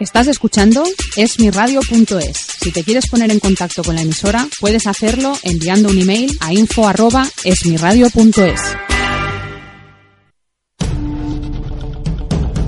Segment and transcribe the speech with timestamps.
[0.00, 0.84] Estás escuchando
[1.16, 2.36] esmiradio.es.
[2.60, 6.52] Si te quieres poner en contacto con la emisora, puedes hacerlo enviando un email a
[6.52, 8.60] info@esmiradio.es.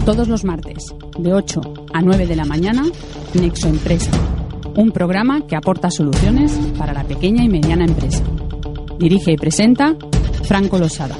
[0.04, 0.86] Todos los martes,
[1.20, 1.60] de 8
[1.92, 2.82] a 9 de la mañana,
[3.34, 4.10] Nexo Empresa,
[4.74, 8.24] un programa que aporta soluciones para la pequeña y mediana empresa.
[8.98, 9.94] Dirige y presenta
[10.44, 11.16] Franco Losada,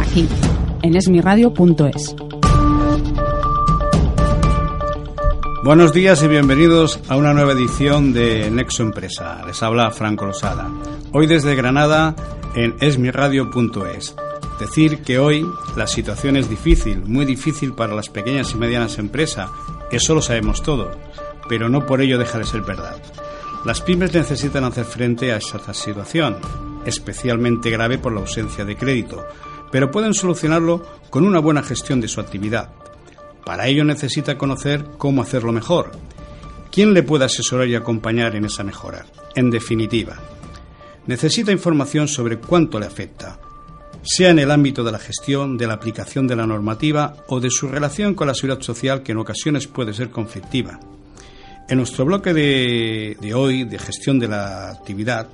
[0.00, 0.26] aquí,
[0.82, 2.14] en esmiradio.es.
[5.62, 9.44] Buenos días y bienvenidos a una nueva edición de Nexo Empresa.
[9.46, 10.70] Les habla Franco Losada.
[11.12, 12.16] Hoy desde Granada
[12.54, 14.16] en esmiradio.es.
[14.58, 19.50] Decir que hoy la situación es difícil, muy difícil para las pequeñas y medianas empresas,
[19.90, 20.96] eso lo sabemos todos,
[21.46, 22.96] pero no por ello deja de ser verdad.
[23.66, 26.38] Las pymes necesitan hacer frente a esa situación,
[26.86, 29.26] especialmente grave por la ausencia de crédito,
[29.70, 32.70] pero pueden solucionarlo con una buena gestión de su actividad
[33.44, 35.92] para ello necesita conocer cómo hacerlo mejor.
[36.70, 39.04] ¿Quién le puede asesorar y acompañar en esa mejora?
[39.34, 40.18] En definitiva,
[41.06, 43.38] necesita información sobre cuánto le afecta,
[44.02, 47.50] sea en el ámbito de la gestión, de la aplicación de la normativa o de
[47.50, 50.78] su relación con la seguridad social que en ocasiones puede ser conflictiva.
[51.68, 55.28] En nuestro bloque de, de hoy, de gestión de la actividad,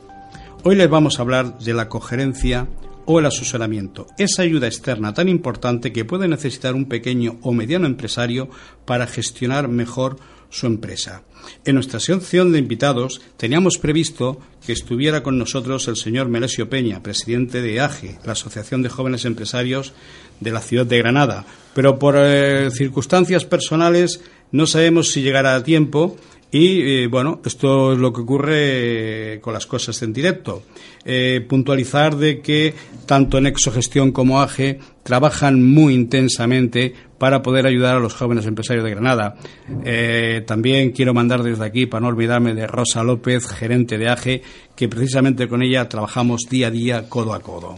[0.64, 2.66] hoy les vamos a hablar de la cogerencia
[3.06, 7.86] o el asesoramiento, esa ayuda externa tan importante que puede necesitar un pequeño o mediano
[7.86, 8.50] empresario
[8.84, 10.18] para gestionar mejor
[10.50, 11.22] su empresa.
[11.64, 17.02] En nuestra sección de invitados teníamos previsto que estuviera con nosotros el señor Melesio Peña,
[17.02, 19.92] presidente de AGE, la Asociación de Jóvenes Empresarios
[20.40, 25.62] de la ciudad de Granada, pero por eh, circunstancias personales no sabemos si llegará a
[25.62, 26.16] tiempo
[26.56, 30.62] y eh, bueno, esto es lo que ocurre con las cosas en directo.
[31.04, 32.72] Eh, puntualizar de que
[33.04, 38.86] tanto Nexo Gestión como AGE trabajan muy intensamente para poder ayudar a los jóvenes empresarios
[38.86, 39.36] de Granada.
[39.84, 44.42] Eh, también quiero mandar desde aquí, para no olvidarme de Rosa López, gerente de AGE,
[44.74, 47.76] que precisamente con ella trabajamos día a día, codo a codo.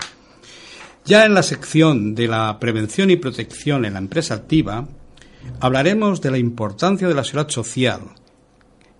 [1.04, 4.86] Ya en la sección de la prevención y protección en la empresa activa,
[5.58, 8.02] hablaremos de la importancia de la seguridad social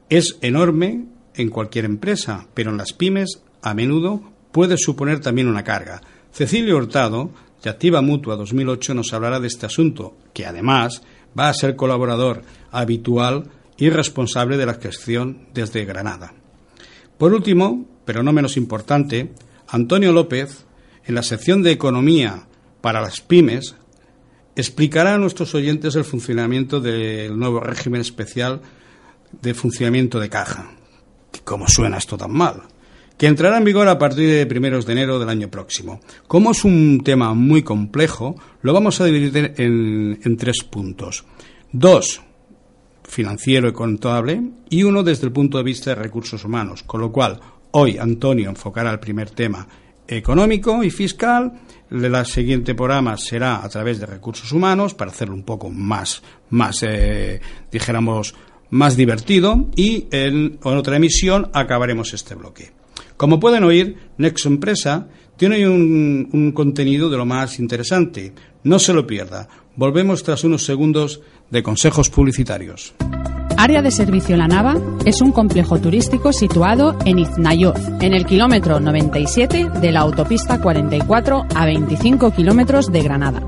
[0.08, 5.64] es enorme en cualquier empresa, pero en las pymes a menudo puede suponer también una
[5.64, 6.00] carga.
[6.32, 7.30] Cecilio Hurtado,
[7.62, 11.02] de Activa Mutua 2008, nos hablará de este asunto, que además
[11.38, 16.32] va a ser colaborador habitual y responsable de la gestión desde Granada.
[17.16, 19.32] Por último, pero no menos importante,
[19.68, 20.64] Antonio López,
[21.04, 22.46] en la sección de Economía
[22.80, 23.74] para las pymes,
[24.56, 28.62] explicará a nuestros oyentes el funcionamiento del nuevo régimen especial
[29.32, 30.72] de funcionamiento de caja.
[31.44, 32.62] ¿Cómo suena esto tan mal?
[33.16, 36.00] Que entrará en vigor a partir de primeros de enero del año próximo.
[36.26, 41.24] Como es un tema muy complejo, lo vamos a dividir en, en tres puntos.
[41.72, 42.22] Dos,
[43.04, 46.82] financiero y contable, y uno desde el punto de vista de recursos humanos.
[46.84, 47.40] Con lo cual,
[47.72, 49.66] hoy Antonio enfocará el primer tema
[50.06, 51.52] económico y fiscal.
[51.90, 56.82] El siguiente programa será a través de recursos humanos para hacerlo un poco más, más
[56.82, 57.40] eh,
[57.70, 58.34] dijéramos,
[58.70, 62.70] más divertido y en, otra emisión acabaremos este bloque.
[63.16, 68.32] Como pueden oír, Nexo Empresa tiene un, un contenido de lo más interesante.
[68.64, 69.48] No se lo pierda.
[69.76, 71.20] Volvemos tras unos segundos
[71.50, 72.94] de consejos publicitarios.
[73.58, 78.78] Área de Servicio La Nava es un complejo turístico situado en Iznayoz, en el kilómetro
[78.78, 83.42] 97 de la autopista 44 a 25 kilómetros de Granada.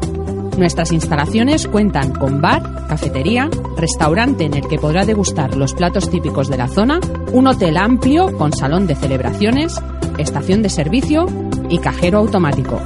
[0.61, 3.49] Nuestras instalaciones cuentan con bar, cafetería,
[3.79, 7.01] restaurante en el que podrá degustar los platos típicos de la zona,
[7.33, 9.81] un hotel amplio con salón de celebraciones,
[10.19, 11.25] estación de servicio
[11.71, 12.79] y cajero automático.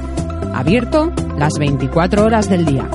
[0.53, 2.89] Abierto las 24 horas del día.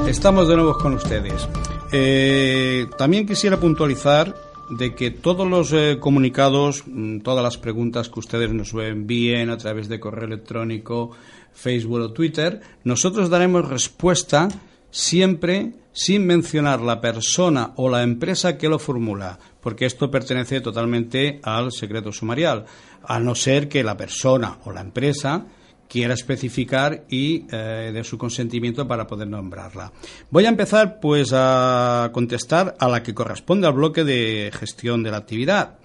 [0.08, 1.48] Estamos de nuevo con ustedes.
[1.93, 4.34] Eh, también quisiera puntualizar
[4.70, 9.56] de que todos los eh, comunicados, mm, todas las preguntas que ustedes nos envíen a
[9.56, 11.12] través de correo electrónico,
[11.52, 14.48] Facebook o Twitter, nosotros daremos respuesta
[14.90, 21.40] siempre sin mencionar la persona o la empresa que lo formula, porque esto pertenece totalmente
[21.42, 22.66] al secreto sumarial,
[23.02, 25.46] a no ser que la persona o la empresa
[25.88, 29.92] quiera especificar y eh, de su consentimiento para poder nombrarla.
[30.30, 35.10] Voy a empezar pues a contestar a la que corresponde al bloque de gestión de
[35.10, 35.78] la actividad.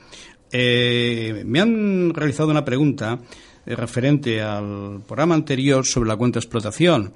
[0.52, 3.20] Eh, me han realizado una pregunta
[3.66, 7.14] eh, referente al programa anterior sobre la cuenta de explotación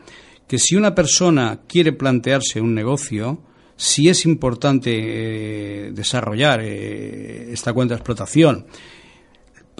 [0.48, 3.40] que si una persona quiere plantearse un negocio,
[3.76, 8.68] si es importante desarrollar esta cuenta de explotación,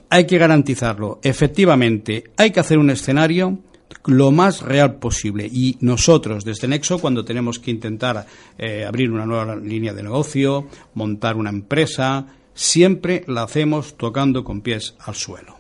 [0.10, 1.20] hay que garantizarlo.
[1.24, 3.60] Efectivamente, hay que hacer un escenario
[4.06, 5.48] lo más real posible.
[5.52, 8.26] Y nosotros, desde Nexo, cuando tenemos que intentar
[8.58, 14.62] eh, abrir una nueva línea de negocio, montar una empresa, siempre la hacemos tocando con
[14.62, 15.58] pies al suelo.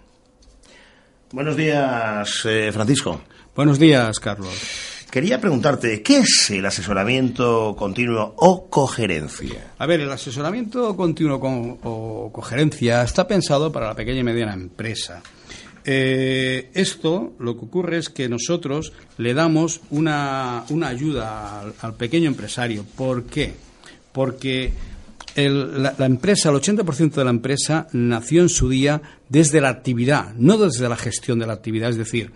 [1.32, 3.22] Buenos días, Francisco.
[3.56, 4.95] Buenos días, Carlos.
[5.16, 9.72] Quería preguntarte, ¿qué es el asesoramiento continuo o cogerencia?
[9.78, 11.40] A ver, el asesoramiento continuo
[11.84, 15.24] o cogerencia está pensado para la pequeña y mediana empresa.
[15.86, 22.84] Eh, esto lo que ocurre es que nosotros le damos una, ayuda al, pequeño empresario.
[22.98, 23.54] ¿Por qué?
[24.12, 24.74] Porque
[25.38, 30.58] la, empresa, el 80% de la empresa nació en su día desde la actividad, no
[30.58, 31.92] desde la gestión de la actividad.
[31.92, 32.34] Es decir,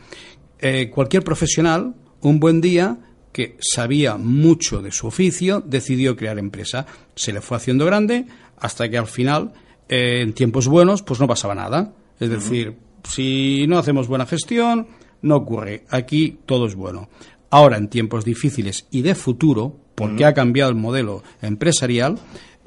[0.59, 2.97] eh, cualquier profesional un buen día
[3.31, 6.85] que sabía mucho de su oficio, decidió crear empresa.
[7.15, 8.25] Se le fue haciendo grande
[8.57, 9.53] hasta que al final,
[9.87, 11.93] eh, en tiempos buenos, pues no pasaba nada.
[12.19, 14.87] Es decir, si no hacemos buena gestión,
[15.21, 15.85] no ocurre.
[15.89, 17.09] Aquí todo es bueno.
[17.49, 22.19] Ahora, en tiempos difíciles y de futuro, porque ha cambiado el modelo empresarial,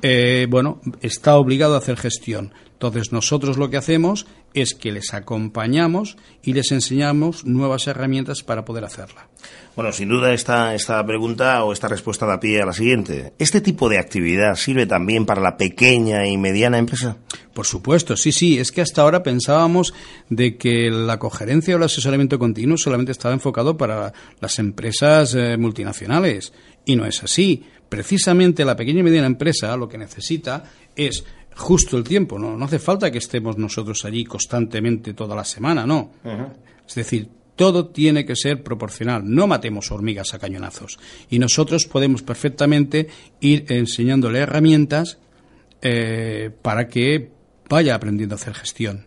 [0.02, 2.52] eh, bueno, está obligado a hacer gestión.
[2.72, 8.64] Entonces, nosotros lo que hacemos es que les acompañamos y les enseñamos nuevas herramientas para
[8.64, 9.28] poder hacerla.
[9.76, 13.32] Bueno, sin duda esta, esta pregunta o esta respuesta da pie a la siguiente.
[13.38, 17.16] ¿Este tipo de actividad sirve también para la pequeña y mediana empresa?
[17.54, 18.58] Por supuesto, sí, sí.
[18.58, 19.94] Es que hasta ahora pensábamos
[20.28, 25.56] de que la cogerencia o el asesoramiento continuo solamente estaba enfocado para las empresas eh,
[25.56, 26.52] multinacionales.
[26.84, 27.64] Y no es así.
[27.92, 30.64] Precisamente la pequeña y mediana empresa lo que necesita
[30.96, 32.56] es justo el tiempo, ¿no?
[32.56, 36.12] No hace falta que estemos nosotros allí constantemente toda la semana, no.
[36.88, 39.22] Es decir, todo tiene que ser proporcional.
[39.26, 40.98] No matemos hormigas a cañonazos.
[41.28, 43.08] Y nosotros podemos perfectamente
[43.40, 45.18] ir enseñándole herramientas
[45.82, 47.30] eh, para que
[47.68, 49.04] vaya aprendiendo a hacer gestión.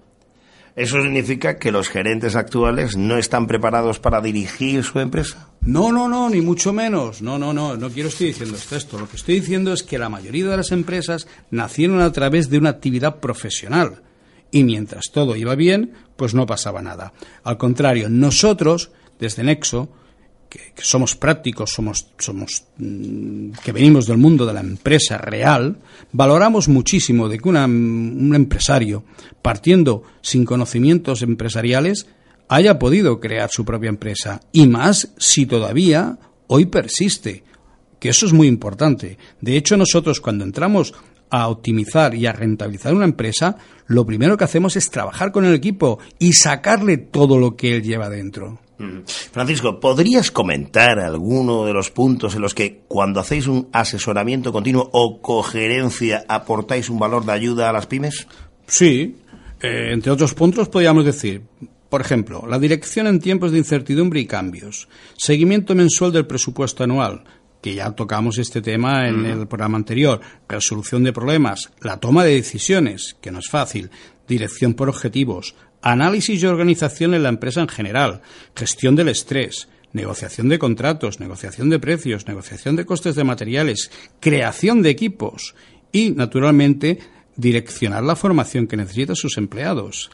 [0.76, 5.50] ¿Eso significa que los gerentes actuales no están preparados para dirigir su empresa?
[5.62, 7.22] No, no, no, ni mucho menos.
[7.22, 9.00] No, no, no, no quiero estoy diciendo esto.
[9.00, 12.58] Lo que estoy diciendo es que la mayoría de las empresas nacieron a través de
[12.58, 14.02] una actividad profesional.
[14.52, 17.14] Y mientras todo iba bien, pues no pasaba nada.
[17.44, 19.90] Al contrario, nosotros, desde Nexo,
[20.76, 25.78] que, somos prácticos, somos, somos mm, que venimos del mundo de la empresa real,
[26.12, 29.04] valoramos muchísimo de que un empresario,
[29.42, 32.08] partiendo sin conocimientos empresariales,
[32.48, 34.42] haya podido crear su propia empresa.
[34.52, 37.44] Y más si todavía hoy persiste,
[38.00, 39.18] que eso es muy importante.
[39.42, 40.94] De hecho, nosotros cuando entramos
[41.30, 43.58] a optimizar y a rentabilizar una empresa,
[43.88, 47.84] lo primero que hacemos es trabajar con el equipo y sacarle todo lo que él
[47.84, 48.60] lleva dentro.
[49.32, 54.90] Francisco, ¿podrías comentar alguno de los puntos en los que cuando hacéis un asesoramiento continuo
[54.92, 58.28] o cogerencia aportáis un valor de ayuda a las pymes?
[58.68, 59.16] Sí,
[59.62, 61.44] eh, entre otros puntos podríamos decir,
[61.90, 67.24] por ejemplo, la dirección en tiempos de incertidumbre y cambios, seguimiento mensual del presupuesto anual,
[67.62, 72.36] que ya tocamos este tema en el programa anterior, resolución de problemas, la toma de
[72.36, 73.90] decisiones, que no es fácil,
[74.28, 75.56] dirección por objetivos,
[75.86, 78.22] análisis y organización en la empresa en general,
[78.56, 84.82] gestión del estrés, negociación de contratos, negociación de precios, negociación de costes de materiales, creación
[84.82, 85.54] de equipos
[85.92, 87.00] y, naturalmente,
[87.36, 90.10] direccionar la formación que necesitan sus empleados.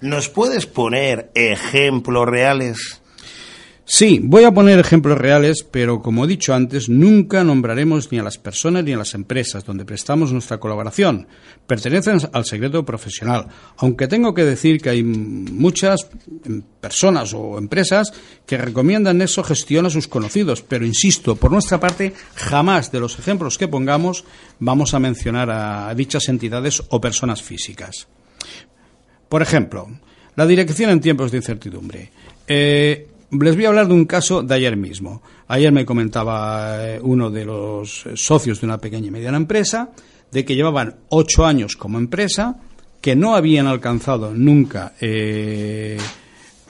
[0.00, 2.99] ¿Nos puedes poner ejemplos reales?
[3.92, 8.22] Sí, voy a poner ejemplos reales, pero como he dicho antes, nunca nombraremos ni a
[8.22, 11.26] las personas ni a las empresas donde prestamos nuestra colaboración.
[11.66, 16.08] Pertenecen al secreto profesional, aunque tengo que decir que hay muchas
[16.80, 18.12] personas o empresas
[18.46, 23.18] que recomiendan eso gestión a sus conocidos, pero insisto, por nuestra parte, jamás de los
[23.18, 24.24] ejemplos que pongamos
[24.60, 28.06] vamos a mencionar a dichas entidades o personas físicas.
[29.28, 29.88] Por ejemplo,
[30.36, 32.12] la dirección en tiempos de incertidumbre.
[32.46, 35.22] Eh, les voy a hablar de un caso de ayer mismo.
[35.48, 39.90] Ayer me comentaba eh, uno de los socios de una pequeña y mediana empresa
[40.30, 42.60] de que llevaban ocho años como empresa,
[43.00, 45.98] que no habían alcanzado nunca, eh,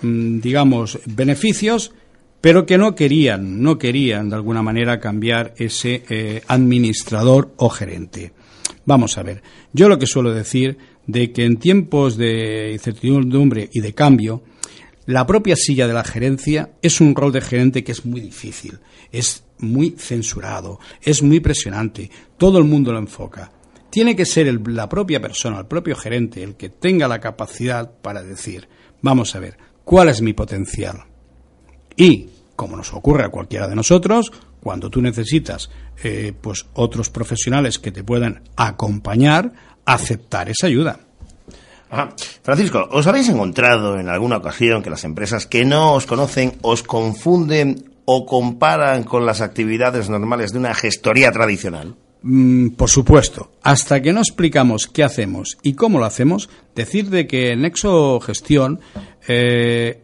[0.03, 1.93] mm, digamos, beneficios,
[2.41, 8.33] pero que no querían, no querían de alguna manera cambiar ese eh, administrador o gerente.
[8.87, 13.81] Vamos a ver, yo lo que suelo decir de que en tiempos de incertidumbre y
[13.81, 14.43] de cambio,
[15.11, 18.79] la propia silla de la gerencia es un rol de gerente que es muy difícil,
[19.11, 23.51] es muy censurado, es muy presionante, todo el mundo lo enfoca.
[23.91, 28.23] Tiene que ser la propia persona, el propio gerente, el que tenga la capacidad para
[28.23, 28.69] decir,
[29.03, 31.05] vamos a ver, ¿cuál es mi potencial?
[31.97, 34.31] Y, como nos ocurre a cualquiera de nosotros,
[34.63, 35.71] cuando tú necesitas
[36.05, 39.53] eh, pues otros profesionales que te puedan acompañar,
[39.85, 41.01] aceptar esa ayuda.
[42.43, 46.83] Francisco, ¿os habéis encontrado en alguna ocasión que las empresas que no os conocen os
[46.83, 51.97] confunden o comparan con las actividades normales de una gestoría tradicional?
[52.23, 57.27] Mm, por supuesto, hasta que no explicamos qué hacemos y cómo lo hacemos, decir de
[57.27, 58.81] que Nexo Gestión
[59.27, 60.03] eh,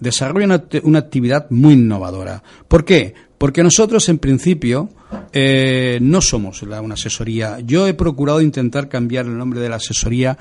[0.00, 2.42] desarrolla una, actividad muy innovadora.
[2.68, 3.14] ¿Por qué?
[3.38, 4.90] Porque nosotros, en principio,
[5.32, 7.58] eh, no somos una asesoría.
[7.60, 10.36] Yo he procurado intentar cambiar el nombre de la asesoría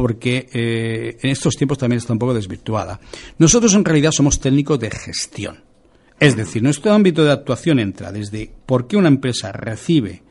[0.00, 3.00] porque eh, en estos tiempos también está un poco desvirtuada.
[3.38, 5.64] Nosotros en realidad somos técnicos de gestión.
[6.20, 10.22] Es decir, nuestro ámbito de actuación entra desde por qué una empresa recibe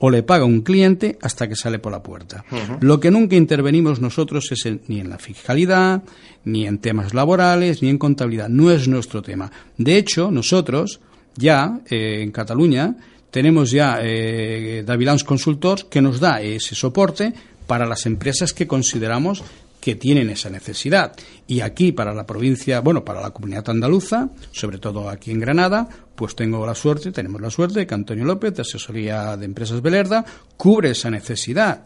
[0.00, 2.44] o le paga a un cliente hasta que sale por la puerta.
[2.80, 6.02] Lo que nunca intervenimos nosotros es ni en la fiscalidad,
[6.42, 8.48] ni en temas laborales, ni en contabilidad.
[8.48, 9.48] No es nuestro tema.
[9.76, 10.98] De hecho, nosotros
[11.36, 12.96] ya eh, en Cataluña
[13.30, 17.32] tenemos ya eh, Davilans Consultors que nos da ese soporte
[17.68, 19.44] para las empresas que consideramos
[19.80, 21.14] que tienen esa necesidad.
[21.46, 25.88] Y aquí, para la provincia, bueno, para la comunidad andaluza, sobre todo aquí en Granada,
[26.16, 29.80] pues tengo la suerte, tenemos la suerte de que Antonio López, de Asesoría de Empresas
[29.80, 30.24] Belerda,
[30.56, 31.84] cubre esa necesidad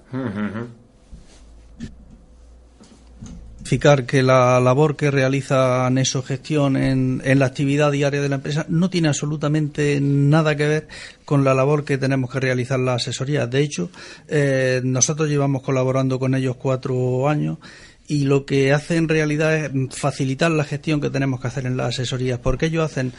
[3.79, 8.91] que la labor que realiza Neso Gestión en, la actividad diaria de la empresa no
[8.91, 10.89] tiene absolutamente nada que ver
[11.25, 13.47] con la labor que tenemos que realizar la asesoría.
[13.47, 13.91] De hecho,
[14.29, 17.59] eh, nosotros llevamos colaborando con ellos cuatro años
[18.07, 21.79] y lo que hace en realidad es facilitar la gestión que tenemos que hacer en
[21.79, 23.13] las asesorías, porque ellos hacen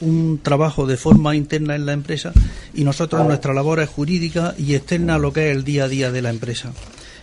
[0.00, 2.32] un trabajo de forma interna en la empresa
[2.72, 5.88] y nosotros nuestra labor es jurídica y externa a lo que es el día a
[5.88, 6.72] día de la empresa.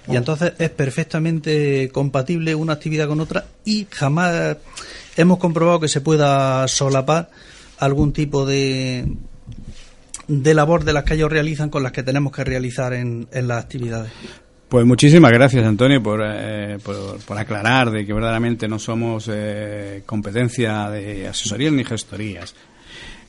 [0.08, 4.58] Y entonces es perfectamente compatible una actividad con otra y jamás
[5.18, 7.30] hemos comprobado que se pueda solapar
[7.80, 9.06] algún tipo de,
[10.28, 13.48] de labor de las que ellos realizan con las que tenemos que realizar en, en
[13.48, 14.12] las actividades.
[14.70, 20.90] Pues muchísimas gracias, Antonio, por, eh, por, aclarar de que verdaderamente no somos eh, competencia
[20.90, 22.56] de asesorías ni gestorías.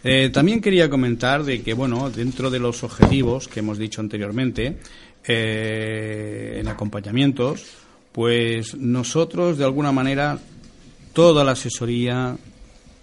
[0.03, 4.79] Eh, también quería comentar de que, bueno, dentro de los objetivos que hemos dicho anteriormente,
[5.27, 7.65] eh, en acompañamientos,
[8.13, 10.39] pues nosotros de alguna manera
[11.13, 12.37] toda la asesoría,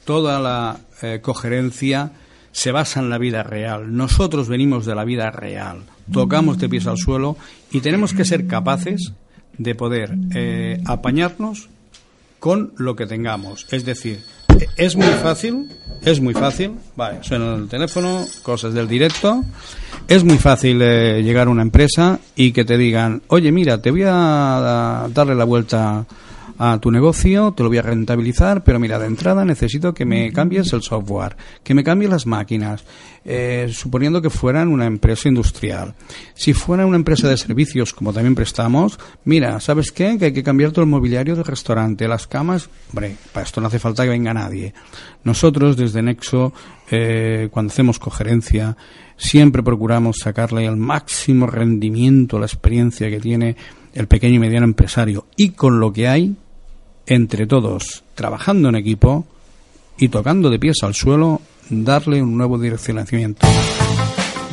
[0.06, 2.12] toda la eh, cogerencia
[2.52, 3.96] se basa en la vida real.
[3.96, 7.36] Nosotros venimos de la vida real, tocamos de pies al suelo
[7.72, 9.14] y tenemos que ser capaces
[9.58, 11.70] de poder eh, apañarnos
[12.40, 13.68] con lo que tengamos.
[13.72, 14.24] Es decir,
[14.78, 15.70] es muy fácil,
[16.04, 19.44] es muy fácil, vale, suena el teléfono, cosas del directo,
[20.08, 23.92] es muy fácil eh, llegar a una empresa y que te digan, oye, mira, te
[23.92, 26.06] voy a darle la vuelta
[26.58, 30.32] a tu negocio, te lo voy a rentabilizar, pero mira, de entrada necesito que me
[30.32, 32.84] cambies el software, que me cambies las máquinas,
[33.26, 35.96] eh, suponiendo que fueran una empresa industrial.
[36.34, 40.18] Si fuera una empresa de servicios, como también prestamos, mira, ¿sabes qué?
[40.18, 43.68] Que hay que cambiar todo el mobiliario del restaurante, las camas, hombre, para esto no
[43.68, 44.74] hace falta que venga nadie.
[45.24, 46.54] Nosotros, desde Nexo,
[46.92, 48.76] eh, cuando hacemos cogerencia,
[49.18, 53.56] siempre procuramos sacarle el máximo rendimiento a la experiencia que tiene
[53.94, 56.36] el pequeño y mediano empresario y con lo que hay
[57.06, 59.26] entre todos, trabajando en equipo
[59.98, 63.48] y tocando de pies al suelo, darle un nuevo direccionamiento.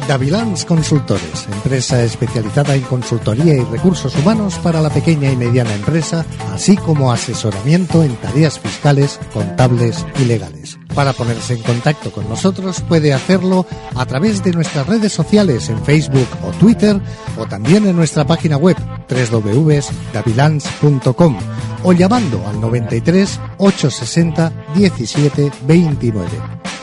[0.09, 6.26] Davilans Consultores, empresa especializada en consultoría y recursos humanos para la pequeña y mediana empresa,
[6.52, 10.79] así como asesoramiento en tareas fiscales, contables y legales.
[10.94, 15.85] Para ponerse en contacto con nosotros puede hacerlo a través de nuestras redes sociales en
[15.85, 17.00] Facebook o Twitter
[17.38, 18.76] o también en nuestra página web
[19.09, 21.38] www.davilans.com
[21.82, 26.28] o llamando al 93 860 17 29.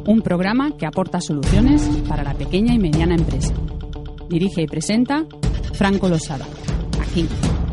[0.07, 3.53] Un programa que aporta soluciones para la pequeña y mediana empresa.
[4.29, 5.25] Dirige y presenta
[5.81, 6.47] Franco Losada,
[7.01, 7.27] aquí,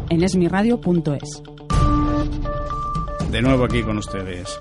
[0.08, 1.42] en esmiradio.es.
[3.30, 4.58] De nuevo aquí con ustedes.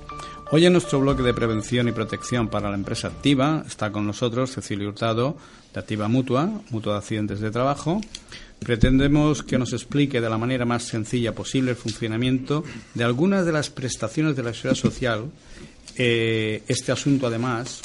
[0.52, 4.52] Hoy en nuestro bloque de prevención y protección para la empresa activa está con nosotros
[4.52, 5.38] Cecilio Hurtado,
[5.74, 8.02] de Activa Mutua, Mutua de Accidentes de Trabajo.
[8.60, 13.54] Pretendemos que nos explique de la manera más sencilla posible el funcionamiento de algunas de
[13.54, 15.24] las prestaciones de la seguridad social.
[15.96, 17.82] Eh, este asunto, además,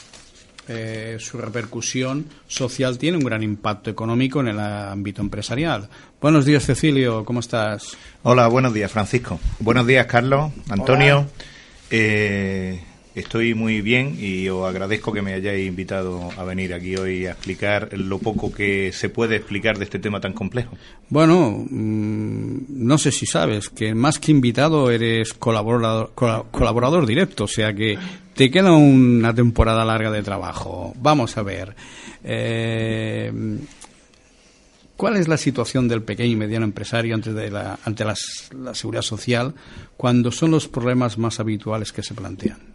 [0.68, 5.88] eh, su repercusión social tiene un gran impacto económico en el ámbito empresarial.
[6.20, 7.96] Buenos días, Cecilio, ¿cómo estás?
[8.22, 9.40] Hola, buenos días, Francisco.
[9.58, 11.26] Buenos días, Carlos, Antonio.
[11.90, 12.80] Eh,
[13.14, 17.32] estoy muy bien y os agradezco que me hayáis invitado a venir aquí hoy a
[17.32, 20.76] explicar lo poco que se puede explicar de este tema tan complejo.
[21.08, 27.44] Bueno, mm, no sé si sabes que más que invitado eres colaborador, cola- colaborador directo,
[27.44, 27.98] o sea que
[28.34, 30.94] te queda una temporada larga de trabajo.
[31.00, 31.74] Vamos a ver.
[32.24, 33.30] eh,
[34.96, 38.14] ¿Cuál es la situación del pequeño y mediano empresario ante, de la, ante la
[38.74, 39.52] seguridad social
[39.96, 42.71] cuando son los problemas más habituales que se plantean?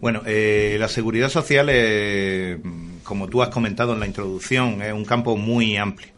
[0.00, 1.70] Bueno, eh, la seguridad social,
[3.02, 6.12] como tú has comentado en la introducción, es un campo muy amplio.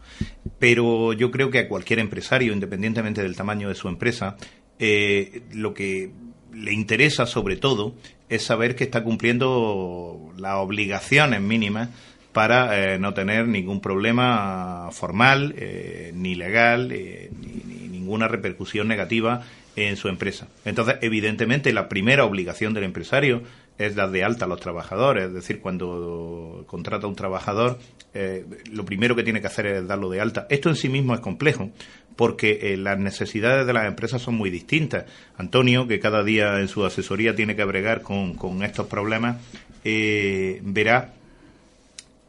[0.59, 4.37] Pero yo creo que a cualquier empresario, independientemente del tamaño de su empresa,
[4.79, 6.11] eh, lo que
[6.53, 7.95] le interesa sobre todo
[8.29, 11.89] es saber que está cumpliendo las obligaciones mínimas
[12.31, 19.43] para eh, no tener ningún problema formal, eh, ni legal, ni ninguna repercusión negativa
[19.75, 20.47] en su empresa.
[20.65, 23.43] Entonces, evidentemente, la primera obligación del empresario
[23.77, 27.79] es dar de alta a los trabajadores, es decir, cuando contrata a un trabajador,
[28.13, 30.45] eh, lo primero que tiene que hacer es darlo de alta.
[30.49, 31.71] Esto en sí mismo es complejo,
[32.15, 35.05] porque eh, las necesidades de las empresas son muy distintas.
[35.37, 39.37] Antonio, que cada día en su asesoría tiene que bregar con, con estos problemas,
[39.83, 41.13] eh, verá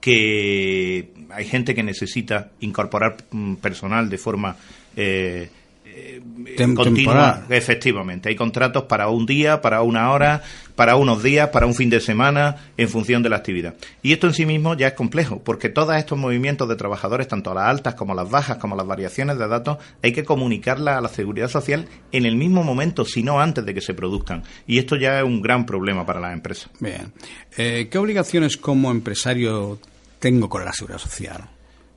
[0.01, 4.57] que hay gente que necesita incorporar mm, personal de forma
[6.57, 7.45] Tem- continua.
[7.49, 10.43] Efectivamente, hay contratos para un día, para una hora,
[10.75, 13.75] para unos días, para un fin de semana, en función de la actividad.
[14.03, 17.55] Y esto en sí mismo ya es complejo, porque todos estos movimientos de trabajadores, tanto
[17.55, 21.09] las altas como las bajas, como las variaciones de datos, hay que comunicarlas a la
[21.09, 24.43] seguridad social en el mismo momento, si no antes de que se produzcan.
[24.67, 26.71] Y esto ya es un gran problema para las empresas.
[26.81, 27.13] Bien.
[27.57, 29.79] Eh, ¿Qué obligaciones como empresario
[30.19, 31.49] tengo con la seguridad social?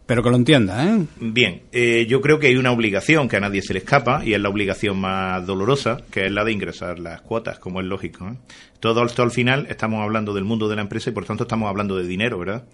[0.05, 1.05] Pero que lo entienda, ¿eh?
[1.19, 4.33] Bien, eh, yo creo que hay una obligación que a nadie se le escapa y
[4.33, 8.27] es la obligación más dolorosa, que es la de ingresar las cuotas, como es lógico.
[8.27, 8.35] ¿eh?
[8.79, 11.69] Todo esto al final estamos hablando del mundo de la empresa y por tanto estamos
[11.69, 12.65] hablando de dinero, ¿verdad?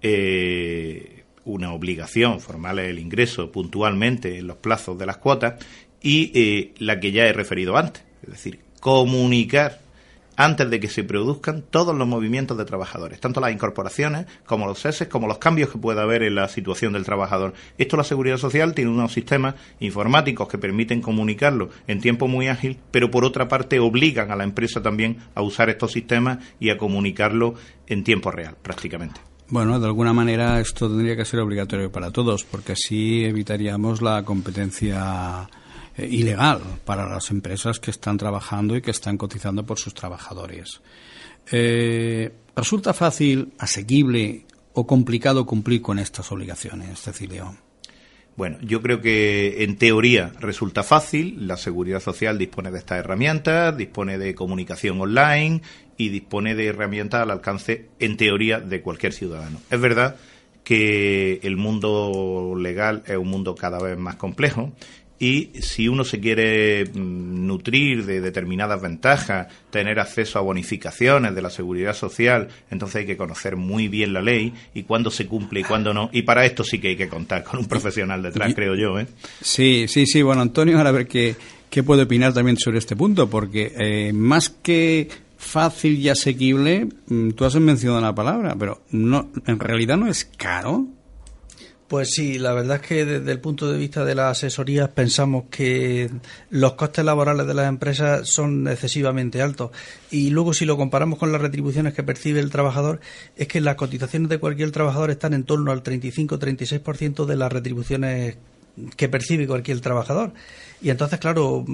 [0.00, 5.54] Eh, una obligación formal es el ingreso puntualmente en los plazos de las cuotas
[6.02, 9.80] y eh, la que ya he referido antes, es decir, comunicar
[10.36, 14.80] antes de que se produzcan todos los movimientos de trabajadores, tanto las incorporaciones como los
[14.80, 17.54] ceses, como los cambios que pueda haber en la situación del trabajador.
[17.78, 22.78] Esto la Seguridad Social tiene unos sistemas informáticos que permiten comunicarlo en tiempo muy ágil,
[22.90, 26.78] pero por otra parte obligan a la empresa también a usar estos sistemas y a
[26.78, 27.54] comunicarlo
[27.86, 29.20] en tiempo real, prácticamente.
[29.48, 34.24] Bueno, de alguna manera esto tendría que ser obligatorio para todos, porque así evitaríamos la
[34.24, 35.48] competencia
[35.96, 40.80] eh, ilegal para las empresas que están trabajando y que están cotizando por sus trabajadores.
[41.50, 47.56] Eh, ¿Resulta fácil, asequible o complicado cumplir con estas obligaciones, Cecilio?
[48.36, 51.46] Bueno, yo creo que en teoría resulta fácil.
[51.46, 55.62] La Seguridad Social dispone de estas herramientas, dispone de comunicación online
[55.96, 59.60] y dispone de herramientas al alcance, en teoría, de cualquier ciudadano.
[59.70, 60.16] Es verdad
[60.62, 64.72] que el mundo legal es un mundo cada vez más complejo
[65.18, 71.42] y si uno se quiere mm, nutrir de determinadas ventajas, tener acceso a bonificaciones de
[71.42, 75.60] la seguridad social, entonces hay que conocer muy bien la ley y cuándo se cumple
[75.60, 76.10] y cuándo no.
[76.12, 78.98] Y para esto sí que hay que contar con un profesional detrás, creo yo.
[78.98, 79.06] ¿eh?
[79.40, 80.22] Sí, sí, sí.
[80.22, 81.36] Bueno, Antonio, ahora a ver qué,
[81.70, 87.30] qué puede opinar también sobre este punto, porque eh, más que fácil y asequible, mm,
[87.30, 90.86] tú has mencionado la palabra, pero no, en realidad no es caro.
[91.88, 95.44] Pues sí, la verdad es que desde el punto de vista de las asesorías pensamos
[95.50, 96.10] que
[96.50, 99.70] los costes laborales de las empresas son excesivamente altos.
[100.10, 102.98] Y luego si lo comparamos con las retribuciones que percibe el trabajador,
[103.36, 108.36] es que las cotizaciones de cualquier trabajador están en torno al 35-36% de las retribuciones
[108.96, 110.32] que percibe cualquier trabajador.
[110.82, 111.64] Y entonces, claro,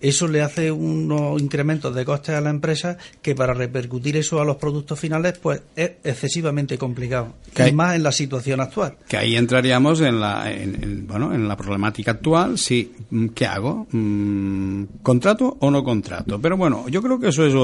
[0.00, 4.44] eso le hace unos incrementos de costes a la empresa que para repercutir eso a
[4.44, 7.34] los productos finales, pues es excesivamente complicado.
[7.66, 8.96] y más en la situación actual.
[9.08, 12.58] Que ahí entraríamos en la, en, bueno, en la problemática actual.
[12.58, 13.86] Sí, mm, ¿qué hago?
[13.92, 16.40] Mm, ¿Contrato o no contrato?
[16.40, 17.54] Pero bueno, yo creo que eso es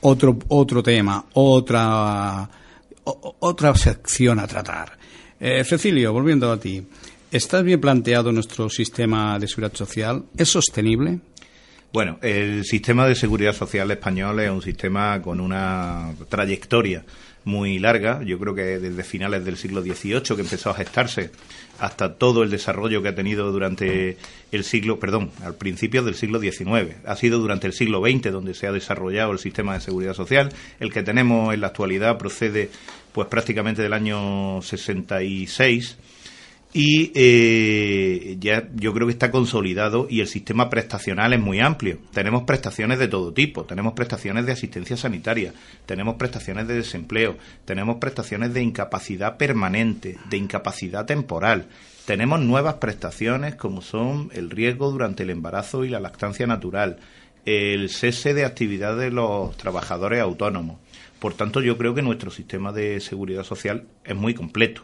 [0.00, 2.48] otro, otro tema, otra,
[3.04, 4.98] otra sección a tratar.
[5.40, 6.84] Eh, Cecilio, volviendo a ti.
[7.30, 10.24] ¿Está bien planteado nuestro sistema de seguridad social?
[10.38, 11.18] ¿Es sostenible?
[11.92, 17.04] Bueno, el sistema de seguridad social español es un sistema con una trayectoria
[17.44, 18.22] muy larga.
[18.22, 21.30] Yo creo que desde finales del siglo XVIII que empezó a gestarse
[21.78, 24.16] hasta todo el desarrollo que ha tenido durante
[24.50, 26.96] el siglo, perdón, al principio del siglo XIX.
[27.04, 30.50] Ha sido durante el siglo XX donde se ha desarrollado el sistema de seguridad social.
[30.80, 32.70] El que tenemos en la actualidad procede,
[33.12, 35.98] pues prácticamente del año 66
[36.72, 41.98] y eh, ya yo creo que está consolidado y el sistema prestacional es muy amplio.
[42.12, 45.54] Tenemos prestaciones de todo tipo, tenemos prestaciones de asistencia sanitaria,
[45.86, 51.68] tenemos prestaciones de desempleo, tenemos prestaciones de incapacidad permanente, de incapacidad temporal,
[52.04, 56.98] tenemos nuevas prestaciones como son el riesgo durante el embarazo y la lactancia natural,
[57.46, 60.78] el cese de actividad de los trabajadores autónomos.
[61.18, 64.82] Por tanto, yo creo que nuestro sistema de seguridad social es muy completo.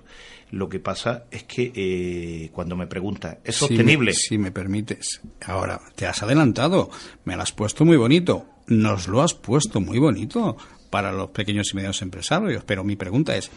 [0.54, 4.12] Lo que pasa es que eh, cuando me pregunta, ¿es sostenible?
[4.12, 5.20] Si me, permites.
[5.44, 6.90] Ahora, te has adelantado.
[7.24, 8.46] Me lo has puesto muy bonito.
[8.68, 10.56] Nos lo has puesto muy bonito
[10.90, 12.62] para los pequeños y medianos empresarios.
[12.64, 13.50] Pero mi pregunta es,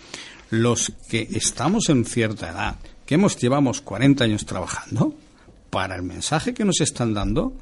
[0.50, 5.14] los que estamos en cierta edad, que hemos llevamos 40 años trabajando,
[5.70, 7.54] para el mensaje que nos están dando,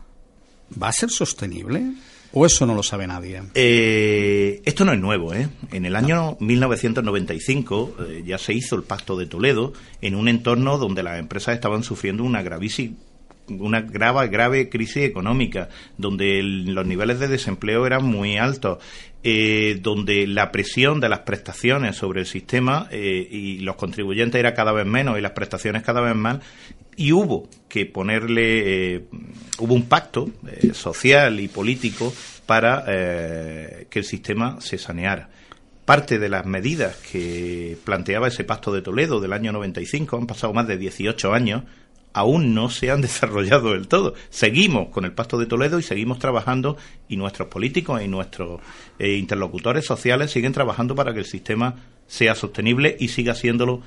[0.82, 1.92] ¿va a ser sostenible?
[2.38, 3.42] ¿O eso no lo sabe nadie?
[3.54, 5.34] Eh, esto no es nuevo.
[5.34, 5.48] ¿eh?
[5.72, 9.72] En el año 1995 eh, ya se hizo el Pacto de Toledo
[10.02, 12.98] en un entorno donde las empresas estaban sufriendo una gravísima
[13.48, 18.80] una grave, grave crisis económica, donde los niveles de desempleo eran muy altos,
[19.28, 24.72] eh, donde la presión de las prestaciones sobre el sistema y los contribuyentes era cada
[24.72, 26.40] vez menos y las prestaciones cada vez más,
[26.96, 29.06] y hubo que ponerle, eh,
[29.60, 32.14] hubo un pacto eh, social y político
[32.46, 35.30] para eh, que el sistema se saneara.
[35.84, 40.54] Parte de las medidas que planteaba ese pacto de Toledo del año 95, han pasado
[40.54, 41.64] más de 18 años,
[42.16, 44.16] aún no se han desarrollado del todo.
[44.30, 46.78] Seguimos con el Pacto de Toledo y seguimos trabajando
[47.10, 48.62] y nuestros políticos y nuestros
[49.00, 51.76] interlocutores sociales siguen trabajando para que el sistema
[52.08, 53.82] sea sostenible y siga siéndolo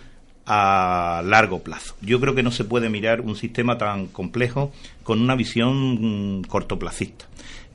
[0.45, 1.95] a largo plazo.
[2.03, 6.43] Yo creo que no se puede mirar un sistema tan complejo con una visión mm,
[6.45, 7.27] cortoplacista.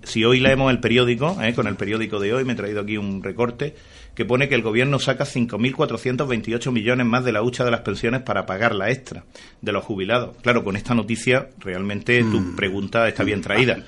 [0.03, 1.53] Si hoy leemos el periódico, ¿eh?
[1.53, 3.75] con el periódico de hoy, me he traído aquí un recorte,
[4.15, 8.21] que pone que el gobierno saca 5.428 millones más de la hucha de las pensiones
[8.21, 9.23] para pagar la extra
[9.61, 10.35] de los jubilados.
[10.41, 12.55] Claro, con esta noticia realmente tu mm.
[12.55, 13.83] pregunta está bien traída.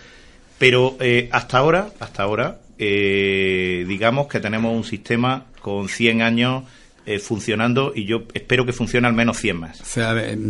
[0.58, 6.64] Pero eh, hasta ahora, hasta ahora, eh, digamos que tenemos un sistema con 100 años
[7.06, 9.82] eh, funcionando y yo espero que funcione al menos 100 más.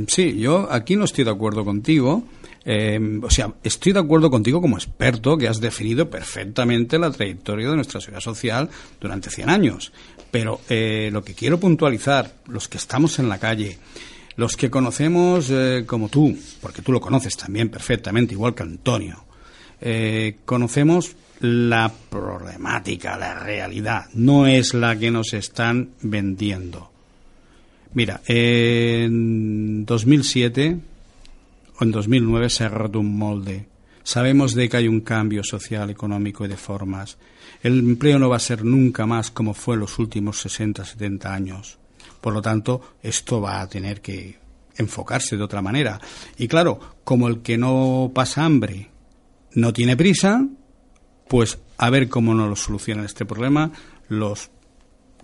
[0.08, 2.24] sí, yo aquí no estoy de acuerdo contigo.
[2.66, 7.76] O sea, estoy de acuerdo contigo como experto que has definido perfectamente la trayectoria de
[7.76, 9.94] nuestra seguridad social durante 100 años.
[10.32, 10.60] Pero
[11.12, 13.78] lo que quiero puntualizar, los que estamos en la calle,
[14.36, 15.52] los que conocemos
[15.86, 19.26] como tú, porque tú lo conoces también perfectamente, igual que Antonio,
[19.82, 26.92] eh, conocemos la problemática, la realidad, no es la que nos están vendiendo.
[27.94, 30.80] Mira, en 2007 o
[31.82, 33.68] en 2009 se ha roto un molde.
[34.04, 37.18] Sabemos de que hay un cambio social, económico y de formas.
[37.64, 41.34] El empleo no va a ser nunca más como fue en los últimos 60, 70
[41.34, 41.78] años.
[42.22, 44.38] Por lo tanto, esto va a tener que
[44.78, 46.00] enfocarse de otra manera.
[46.38, 48.90] Y claro, como el que no pasa hambre
[49.54, 50.46] no tiene prisa,
[51.28, 53.72] pues a ver cómo nos lo solucionan este problema
[54.08, 54.50] los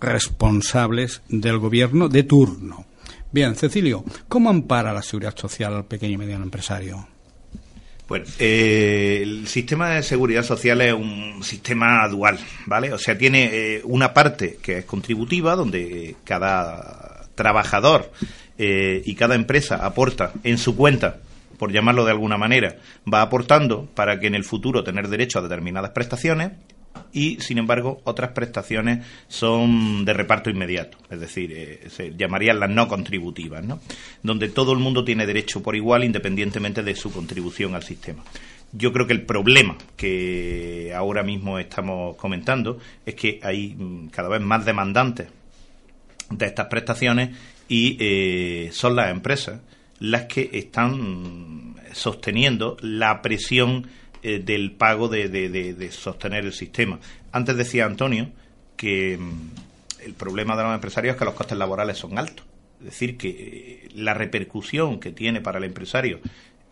[0.00, 2.86] responsables del gobierno de turno.
[3.32, 7.08] Bien, Cecilio, ¿cómo ampara la seguridad social al pequeño y mediano empresario?
[8.06, 12.92] Bueno, eh, el sistema de seguridad social es un sistema dual, ¿vale?
[12.92, 18.12] O sea, tiene eh, una parte que es contributiva, donde cada trabajador
[18.58, 21.20] eh, y cada empresa aporta en su cuenta
[21.62, 22.74] por llamarlo de alguna manera,
[23.10, 26.50] va aportando para que en el futuro tener derecho a determinadas prestaciones
[27.12, 32.70] y, sin embargo, otras prestaciones son de reparto inmediato, es decir, eh, se llamarían las
[32.70, 33.80] no contributivas, ¿no?
[34.22, 38.24] donde todo el mundo tiene derecho por igual independientemente de su contribución al sistema.
[38.72, 44.30] Yo creo que el problema que ahora mismo estamos comentando es que hay mm, cada
[44.30, 45.28] vez más demandantes
[46.30, 47.36] de estas prestaciones
[47.68, 49.60] y eh, son las empresas
[49.98, 53.86] las que están sosteniendo la presión
[54.24, 57.00] eh, del pago de, sostener el sistema.
[57.32, 58.30] Antes decía Antonio
[58.76, 62.46] que mm, el problema de los empresarios es que los costes laborales son altos.
[62.78, 66.20] Es decir, que eh, la repercusión que tiene para el empresario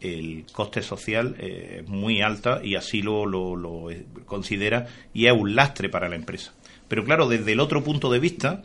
[0.01, 3.89] el coste social eh, es muy alta y así lo, lo,
[4.27, 6.55] considera y es un lastre para la empresa.
[6.87, 8.63] Pero claro, desde el otro punto de vista,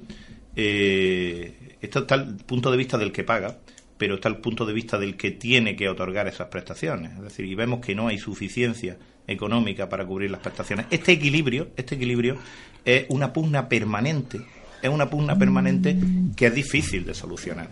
[0.56, 3.58] esto está el punto de vista del que paga,
[3.98, 7.14] pero está el punto de vista del que tiene que otorgar esas prestaciones.
[7.14, 10.86] Es decir, y vemos que no hay suficiencia económica para cubrir las prestaciones.
[10.90, 12.38] Este equilibrio, este equilibrio
[12.84, 14.42] es una pugna permanente
[14.86, 15.98] es una pugna permanente
[16.36, 17.70] que es difícil de solucionar.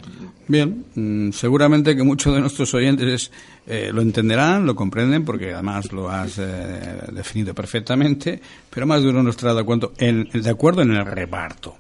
[0.47, 3.31] Bien, mm, seguramente que muchos de nuestros oyentes
[3.67, 9.09] eh, lo entenderán, lo comprenden, porque además lo has eh, definido perfectamente, pero más de
[9.09, 11.77] uno no estará de acuerdo en, de acuerdo en el reparto.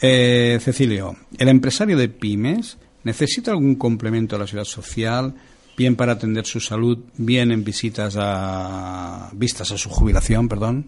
[0.00, 5.34] Eh, Cecilio, el empresario de pymes ¿Necesita algún complemento a la seguridad social?
[5.76, 10.86] Bien para atender su salud, bien en visitas a vistas a su jubilación, perdón.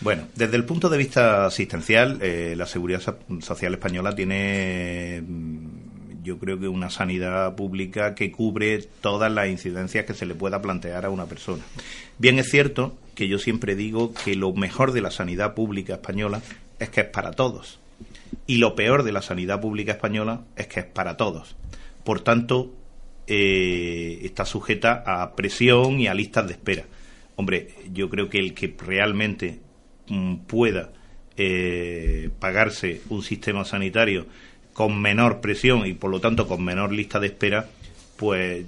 [0.00, 6.38] Bueno, desde el punto de vista asistencial, eh, la seguridad social española tiene, mm, yo
[6.38, 11.06] creo que una sanidad pública que cubre todas las incidencias que se le pueda plantear
[11.06, 11.62] a una persona.
[12.18, 16.42] Bien es cierto que yo siempre digo que lo mejor de la sanidad pública española
[16.78, 17.80] es que es para todos
[18.46, 21.56] y lo peor de la sanidad pública española es que es para todos.
[22.04, 22.74] Por tanto,
[23.26, 26.84] eh, está sujeta a presión y a listas de espera.
[27.36, 29.58] Hombre, yo creo que el que realmente
[30.08, 30.92] mm, pueda
[31.36, 34.26] eh, pagarse un sistema sanitario
[34.72, 37.68] con menor presión y por lo tanto con menor lista de espera,
[38.16, 38.64] pues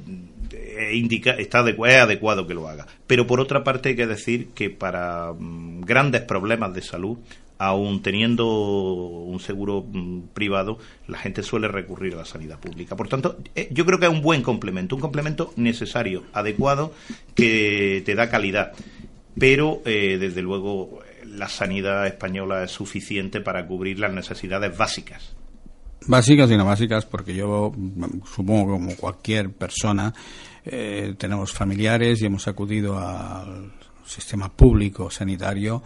[0.93, 2.87] indica, está es adecuado que lo haga.
[3.07, 7.19] Pero por otra parte hay que decir que para mm, grandes problemas de salud
[7.59, 12.97] aún teniendo un seguro mm, privado, la gente suele recurrir a la sanidad pública.
[12.97, 16.93] Por tanto, eh, yo creo que es un buen complemento, un complemento necesario, adecuado,
[17.35, 18.73] que te da calidad.
[19.39, 25.35] Pero, eh, desde luego, la sanidad española es suficiente para cubrir las necesidades básicas.
[26.07, 30.15] Básicas y no básicas, porque yo mm, supongo que como cualquier persona
[30.65, 33.73] eh, tenemos familiares y hemos acudido al
[34.05, 35.83] sistema público sanitario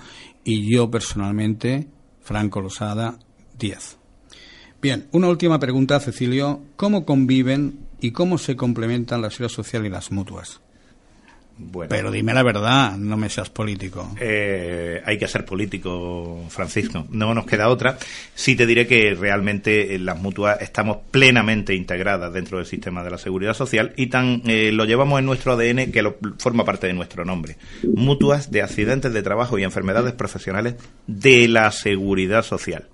[0.50, 1.86] y yo personalmente,
[2.20, 3.20] Franco Losada,
[3.58, 3.98] 10.
[4.82, 6.60] Bien, una última pregunta, Cecilio.
[6.74, 10.60] ¿Cómo conviven y cómo se complementan la seguridad social y las mutuas?
[11.88, 14.14] Pero dime la verdad, no me seas político.
[14.20, 17.06] Eh, hay que ser político, Francisco.
[17.10, 17.98] No nos queda otra.
[18.34, 23.10] Sí te diré que realmente en las mutuas estamos plenamente integradas dentro del sistema de
[23.10, 26.86] la seguridad social y tan eh, lo llevamos en nuestro ADN que lo, forma parte
[26.86, 27.56] de nuestro nombre.
[27.94, 32.86] Mutuas de accidentes de trabajo y enfermedades profesionales de la seguridad social.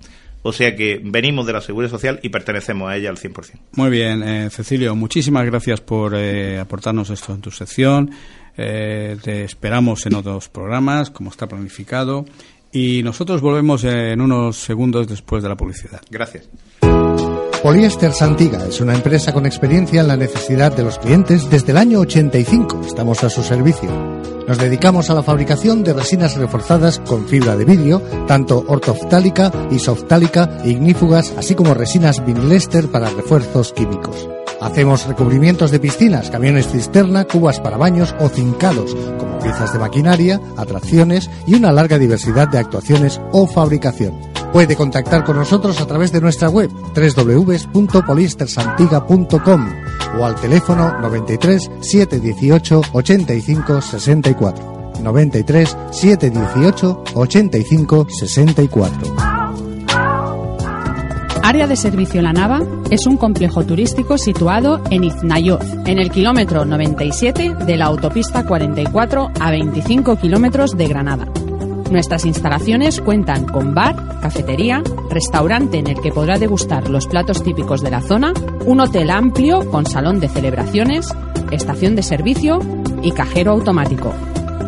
[0.49, 3.59] O sea que venimos de la Seguridad Social y pertenecemos a ella al 100%.
[3.73, 8.13] Muy bien, eh, Cecilio, muchísimas gracias por eh, aportarnos esto en tu sección.
[8.57, 12.25] Eh, te esperamos en otros programas, como está planificado.
[12.73, 16.01] Y nosotros volvemos en unos segundos después de la publicidad.
[16.11, 16.49] Gracias.
[17.63, 21.79] Poliéster Santiga es una empresa con experiencia en la necesidad de los clientes desde el
[21.79, 22.83] año 85.
[22.87, 23.91] Estamos a su servicio.
[24.47, 30.59] Nos dedicamos a la fabricación de resinas reforzadas con fibra de vidrio, tanto ortoftálica, isoftálica,
[30.65, 34.29] ignífugas, así como resinas vinilester para refuerzos químicos.
[34.61, 40.41] Hacemos recubrimientos de piscinas, camiones cisterna, cubas para baños o cincados, como piezas de maquinaria,
[40.57, 44.15] atracciones y una larga diversidad de actuaciones o fabricación.
[44.53, 49.69] Puede contactar con nosotros a través de nuestra web www.polistersantiga.com
[50.19, 54.77] o al teléfono 93 718 85 64.
[55.03, 59.36] 93 718 85 64.
[61.47, 66.65] Área de Servicio La Nava es un complejo turístico situado en Iznayoz, en el kilómetro
[66.65, 71.29] 97 de la autopista 44 a 25 kilómetros de Granada.
[71.89, 77.81] Nuestras instalaciones cuentan con bar, cafetería, restaurante en el que podrá degustar los platos típicos
[77.81, 78.33] de la zona,
[78.65, 81.15] un hotel amplio con salón de celebraciones,
[81.53, 82.59] estación de servicio
[83.05, 84.13] y cajero automático.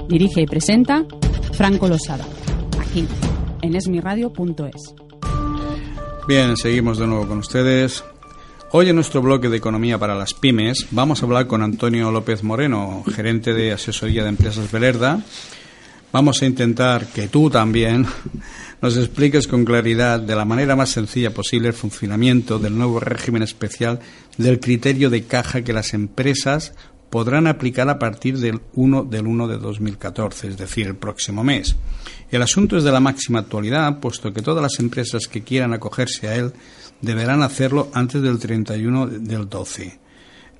[0.07, 1.05] Dirige y presenta
[1.53, 2.23] Franco Losada,
[2.79, 3.07] aquí
[3.61, 4.93] en esmiradio.es.
[6.27, 8.03] Bien, seguimos de nuevo con ustedes.
[8.71, 12.43] Hoy en nuestro bloque de Economía para las Pymes vamos a hablar con Antonio López
[12.43, 15.23] Moreno, gerente de asesoría de empresas Belerda.
[16.11, 18.05] Vamos a intentar que tú también
[18.81, 23.43] nos expliques con claridad, de la manera más sencilla posible, el funcionamiento del nuevo régimen
[23.43, 23.99] especial
[24.37, 26.73] del criterio de caja que las empresas
[27.09, 31.75] podrán aplicar a partir del 1 del 1 de 2014, es decir, el próximo mes.
[32.31, 36.27] El asunto es de la máxima actualidad, puesto que todas las empresas que quieran acogerse
[36.27, 36.51] a él
[37.01, 39.99] deberán hacerlo antes del 31 del 12.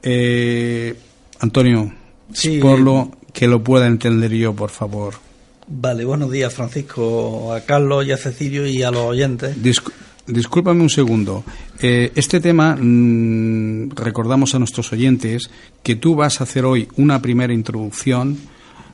[0.03, 0.95] Eh,
[1.39, 1.93] Antonio,
[2.33, 2.59] Sí.
[2.59, 5.15] por lo que lo pueda entender yo, por favor.
[5.67, 9.57] Vale, buenos días, Francisco, a Carlos y a Cecilio y a los oyentes.
[9.61, 9.91] Discu-
[10.27, 11.43] discúlpame un segundo.
[11.79, 15.49] Eh, este tema, mm, recordamos a nuestros oyentes
[15.81, 18.37] que tú vas a hacer hoy una primera introducción.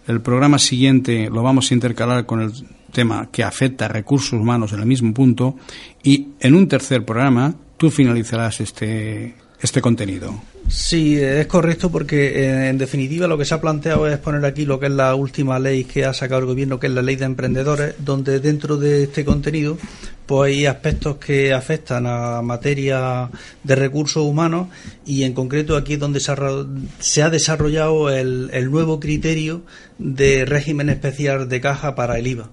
[0.07, 2.51] El programa siguiente lo vamos a intercalar con el
[2.91, 5.55] tema que afecta a recursos humanos en el mismo punto.
[6.03, 10.41] Y en un tercer programa tú finalizarás este, este contenido.
[10.67, 14.65] Sí, es correcto porque eh, en definitiva lo que se ha planteado es poner aquí
[14.65, 17.15] lo que es la última ley que ha sacado el gobierno, que es la ley
[17.15, 19.77] de emprendedores, donde dentro de este contenido
[20.25, 23.29] pues hay aspectos que afectan a materia
[23.63, 24.67] de recursos humanos
[25.05, 29.63] y en concreto aquí es donde se ha, desarrollado el, el nuevo criterio
[29.97, 32.49] de régimen especial de caja para el IVA.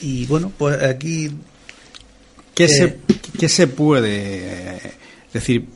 [0.00, 1.30] Y bueno, pues aquí
[2.54, 2.98] ¿Qué, Eh, se,
[3.38, 4.92] qué se puede eh,
[5.32, 5.66] decir?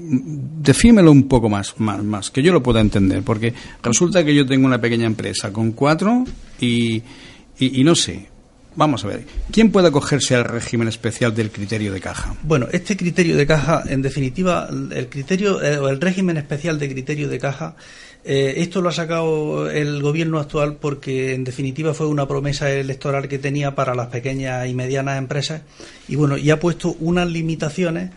[0.00, 4.46] Defímelo un poco más, más, más, que yo lo pueda entender, porque resulta que yo
[4.46, 6.24] tengo una pequeña empresa con cuatro
[6.60, 7.02] y,
[7.58, 8.28] y, no sé.
[8.76, 12.36] Vamos a ver, ¿quién puede acogerse al régimen especial del criterio de caja?
[12.44, 16.88] Bueno, este criterio de caja, en definitiva, el criterio eh, o el régimen especial de
[16.88, 17.74] criterio de caja,
[18.24, 23.26] eh, esto lo ha sacado el gobierno actual porque, en definitiva, fue una promesa electoral
[23.26, 25.62] que tenía para las pequeñas y medianas empresas
[26.06, 28.10] y bueno, y ha puesto unas limitaciones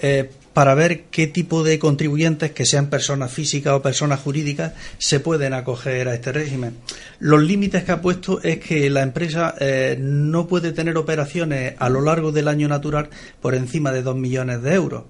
[0.00, 5.20] eh, para ver qué tipo de contribuyentes, que sean personas físicas o personas jurídicas, se
[5.20, 6.76] pueden acoger a este régimen.
[7.18, 11.88] Los límites que ha puesto es que la empresa eh, no puede tener operaciones a
[11.88, 13.10] lo largo del año natural
[13.42, 15.02] por encima de 2 millones de euros.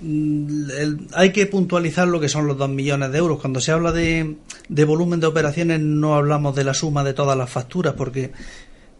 [0.00, 0.70] Mm,
[1.14, 3.40] hay que puntualizar lo que son los 2 millones de euros.
[3.40, 4.36] Cuando se habla de,
[4.68, 8.30] de volumen de operaciones no hablamos de la suma de todas las facturas, porque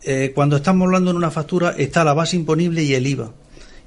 [0.02, 3.32] eh, cuando estamos hablando en una factura está la base imponible y el IVA.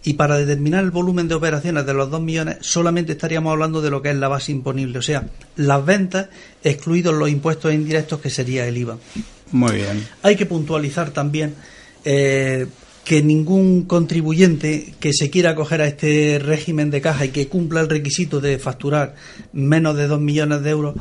[0.03, 3.89] Y para determinar el volumen de operaciones de los 2 millones solamente estaríamos hablando de
[3.89, 6.27] lo que es la base imponible, o sea, las ventas
[6.63, 8.97] excluidos los impuestos indirectos que sería el IVA.
[9.51, 10.07] Muy bien.
[10.23, 11.55] Hay que puntualizar también
[12.03, 12.67] eh,
[13.05, 17.81] que ningún contribuyente que se quiera acoger a este régimen de caja y que cumpla
[17.81, 19.15] el requisito de facturar
[19.51, 20.95] menos de 2 millones de euros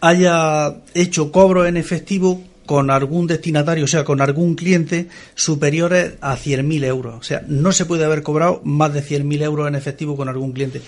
[0.00, 2.42] haya hecho cobro en efectivo
[2.72, 7.16] con algún destinatario, o sea, con algún cliente superiores a 100.000 euros.
[7.16, 10.52] O sea, no se puede haber cobrado más de 100.000 euros en efectivo con algún
[10.52, 10.80] cliente.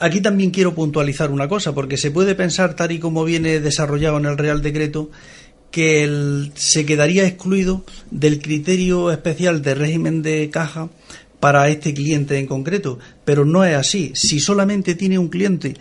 [0.00, 4.18] Aquí también quiero puntualizar una cosa, porque se puede pensar, tal y como viene desarrollado
[4.18, 5.10] en el Real Decreto,
[5.70, 10.90] que se quedaría excluido del criterio especial de régimen de caja
[11.40, 14.12] para este cliente en concreto, pero no es así.
[14.14, 15.74] Si solamente tiene un cliente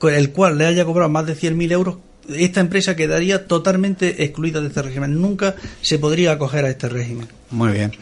[0.00, 1.98] el cual le haya cobrado más de 100.000 euros,
[2.28, 5.20] esta empresa quedaría totalmente excluida de este régimen.
[5.20, 7.28] Nunca se podría acoger a este régimen.
[7.50, 7.92] Muy bien.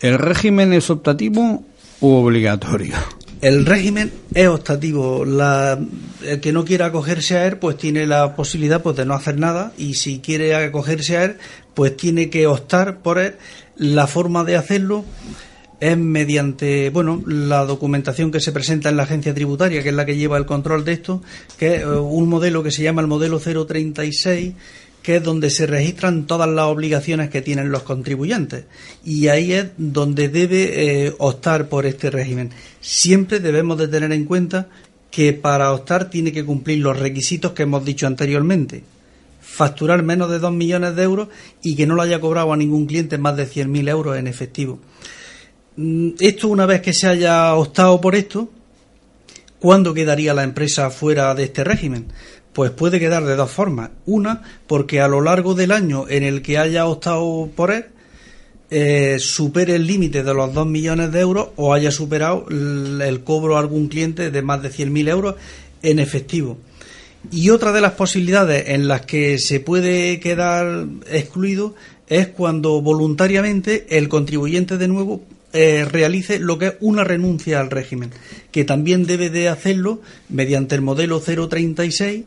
[0.00, 1.64] ¿El régimen es optativo
[2.00, 2.96] u obligatorio?
[3.40, 5.24] El régimen es optativo.
[5.24, 5.78] La,
[6.22, 9.38] el que no quiera acogerse a él, pues tiene la posibilidad pues, de no hacer
[9.38, 9.72] nada.
[9.76, 11.36] Y si quiere acogerse a él,
[11.74, 13.34] pues tiene que optar por él.
[13.76, 15.04] La forma de hacerlo
[15.84, 20.06] es mediante, bueno, la documentación que se presenta en la agencia tributaria, que es la
[20.06, 21.22] que lleva el control de esto,
[21.58, 24.54] que eh, un modelo que se llama el modelo 036,
[25.02, 28.64] que es donde se registran todas las obligaciones que tienen los contribuyentes.
[29.04, 32.48] Y ahí es donde debe eh, optar por este régimen.
[32.80, 34.68] Siempre debemos de tener en cuenta
[35.10, 38.84] que para optar tiene que cumplir los requisitos que hemos dicho anteriormente.
[39.42, 41.28] Facturar menos de 2 millones de euros
[41.62, 44.80] y que no lo haya cobrado a ningún cliente más de 100.000 euros en efectivo.
[45.76, 48.48] Mm, esto, una vez que se haya optado por esto,
[49.58, 52.06] ¿cuándo quedaría la empresa fuera de este régimen?
[52.52, 53.90] Pues puede quedar de dos formas.
[54.06, 57.86] Una, porque a lo largo del año en el que haya optado por él,
[58.70, 63.56] eh, supere el límite de los 2 millones de euros o haya superado el, cobro
[63.56, 65.34] a algún cliente de más de 100.000 euros
[65.82, 66.58] en efectivo.
[67.30, 71.74] Y otra de las posibilidades en las que se puede quedar excluido
[72.06, 75.22] es cuando voluntariamente el contribuyente de nuevo
[75.54, 78.10] eh, realice lo que es una renuncia al régimen,
[78.50, 82.24] que también debe de hacerlo mediante el modelo 036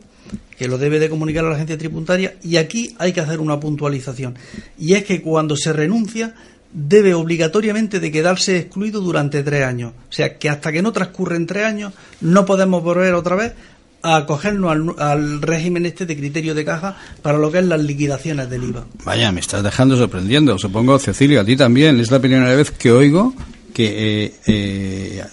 [0.57, 3.59] que lo debe de comunicar a la agencia tributaria y aquí hay que hacer una
[3.59, 4.35] puntualización.
[4.77, 6.33] Y es que cuando se renuncia
[6.73, 9.93] debe obligatoriamente de quedarse excluido durante tres años.
[10.09, 13.53] O sea que hasta que no transcurren tres años no podemos volver otra vez
[14.01, 18.49] a acogernos al, régimen este de criterio de caja para lo que es las liquidaciones
[18.49, 18.85] del IVA.
[19.03, 20.57] Vaya, me estás dejando sorprendiendo.
[20.57, 21.99] Supongo, Cecilio, a ti también.
[21.99, 23.33] Es la primera vez que oigo
[23.73, 25.23] que eh, eh,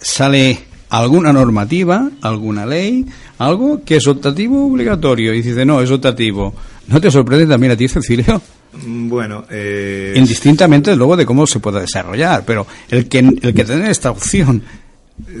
[0.00, 0.58] sale
[0.90, 3.06] alguna normativa, alguna ley,
[3.38, 5.34] algo que es optativo o obligatorio.
[5.34, 6.54] Y dice, no, es optativo.
[6.86, 8.40] ¿No te sorprende también a ti, Cecilio?
[8.72, 10.14] Bueno, eh...
[10.16, 14.62] indistintamente luego de cómo se pueda desarrollar, pero el que el que tener esta opción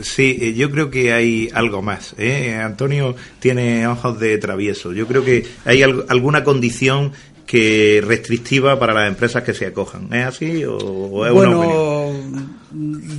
[0.02, 2.14] Sí, eh, yo creo que hay algo más.
[2.18, 2.54] ¿eh?
[2.56, 4.92] Antonio tiene ojos de travieso.
[4.92, 7.12] Yo creo que hay alguna condición
[7.50, 10.06] que restrictiva para las empresas que se acojan.
[10.12, 12.12] ¿Es así o, es bueno,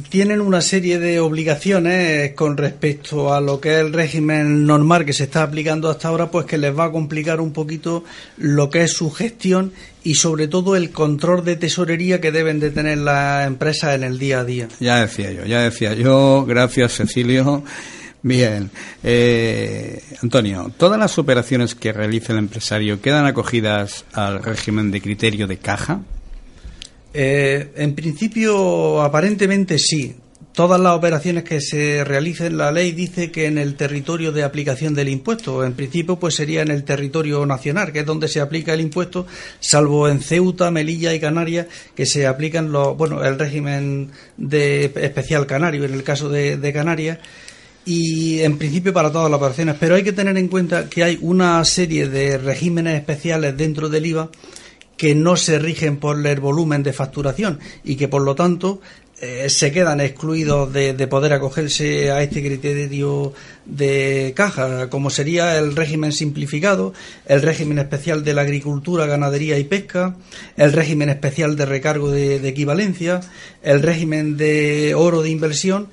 [0.07, 5.11] tienen una serie de obligaciones con respecto a lo que es el régimen normal que
[5.11, 8.05] se está aplicando hasta ahora, pues que les va a complicar un poquito
[8.37, 12.71] lo que es su gestión y sobre todo el control de tesorería que deben de
[12.71, 14.69] tener las empresas en el día a día.
[14.79, 17.65] Ya decía yo, ya decía yo, gracias Cecilio.
[18.23, 18.69] Bien.
[19.03, 25.47] Eh, Antonio, ¿todas las operaciones que realiza el empresario quedan acogidas al régimen de criterio
[25.47, 26.01] de caja?
[27.13, 30.15] Eh, en principio, aparentemente sí.
[30.53, 34.93] Todas las operaciones que se realicen, la ley dice que en el territorio de aplicación
[34.93, 38.73] del impuesto, en principio, pues sería en el territorio nacional, que es donde se aplica
[38.73, 39.25] el impuesto,
[39.61, 45.47] salvo en Ceuta, Melilla y Canarias, que se aplican los, bueno, el régimen de especial
[45.47, 47.19] canario, en el caso de, de Canarias
[47.85, 51.17] y en principio para todas las operaciones, pero hay que tener en cuenta que hay
[51.21, 54.29] una serie de regímenes especiales dentro del IVA
[54.97, 58.81] que no se rigen por el volumen de facturación y que por lo tanto
[59.19, 63.33] eh, se quedan excluidos de, de, poder acogerse a este criterio
[63.65, 66.91] de caja, como sería el régimen simplificado,
[67.27, 70.15] el régimen especial de la agricultura, ganadería y pesca,
[70.57, 73.21] el régimen especial de recargo de, de equivalencia,
[73.61, 75.89] el régimen de oro de inversión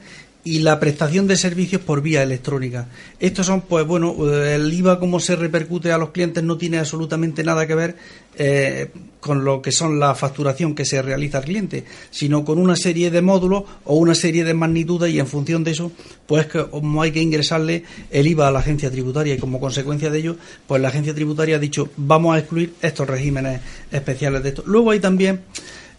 [0.49, 2.89] y la prestación de servicios por vía electrónica.
[3.21, 7.45] Estos son, pues bueno, el IVA como se repercute a los clientes no tiene absolutamente
[7.45, 7.97] nada que ver
[8.39, 8.91] eh,
[9.21, 13.11] con lo que son la facturación que se realiza al cliente, sino con una serie
[13.11, 15.93] de módulos o una serie de magnitudes y en función de eso,
[16.27, 20.19] pues como hay que ingresarle el IVA a la agencia tributaria y como consecuencia de
[20.19, 20.37] ello,
[20.67, 23.61] pues la agencia tributaria ha dicho vamos a excluir estos regímenes
[23.93, 24.63] especiales de esto.
[24.67, 25.43] Luego hay también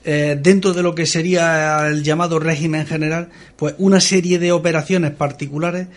[0.06, 5.12] eh, dentro de lo que sería el llamado régimen general, pues una serie de operaciones
[5.12, 5.88] particulares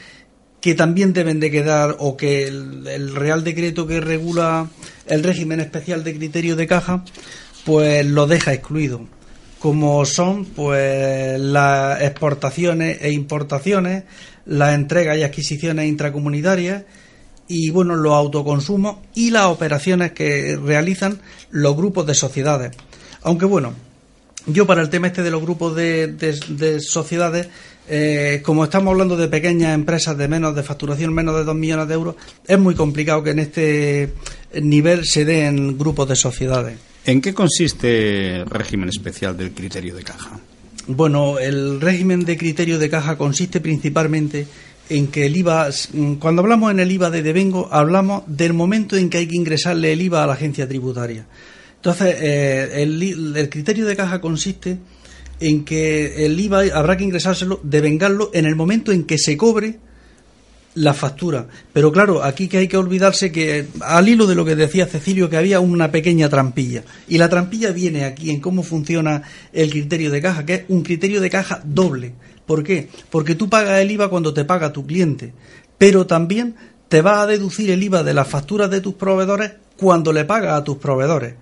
[0.60, 4.68] que también deben de quedar o que el, Real Decreto que regula
[5.06, 7.04] el régimen especial de criterio de caja,
[7.64, 9.02] pues lo deja excluido,
[9.58, 14.04] como son pues las exportaciones e importaciones,
[14.46, 16.84] las entregas y adquisiciones intracomunitarias
[17.48, 22.70] y bueno, los autoconsumos y las operaciones que realizan los grupos de sociedades.
[23.22, 23.74] Aunque bueno,
[24.46, 27.48] yo para el tema este de los grupos de, sociedades,
[27.88, 31.88] eh, como estamos hablando de pequeñas empresas de menos de facturación, menos de 2 millones
[31.88, 32.16] de euros,
[32.46, 34.12] es muy complicado que en este
[34.60, 36.78] nivel se den grupos de sociedades.
[37.04, 40.38] ¿En qué consiste el régimen especial del criterio de caja?
[40.86, 44.46] Bueno, el régimen de criterio de caja consiste principalmente
[44.88, 45.68] en que el IVA,
[46.18, 49.92] cuando hablamos en el IVA de devengo, hablamos del momento en que hay que ingresarle
[49.92, 51.24] el IVA a la agencia tributaria.
[51.82, 54.78] Entonces, eh, el, criterio de caja consiste
[55.40, 59.80] en que el IVA habrá que ingresárselo, devengarlo en el momento en que se cobre
[60.76, 61.48] la factura.
[61.72, 65.28] Pero claro, aquí que hay que olvidarse que, al hilo de lo que decía Cecilio,
[65.28, 66.84] que había una pequeña trampilla.
[67.08, 70.84] Y la trampilla viene aquí en cómo funciona el criterio de caja, que es un
[70.84, 72.14] criterio de caja doble.
[72.46, 72.90] ¿Por qué?
[73.10, 75.34] Porque tú pagas el IVA cuando te paga tu cliente,
[75.78, 76.54] pero también
[76.88, 80.52] te va a deducir el IVA de las facturas de tus proveedores cuando le pagas
[80.52, 81.41] a tus proveedores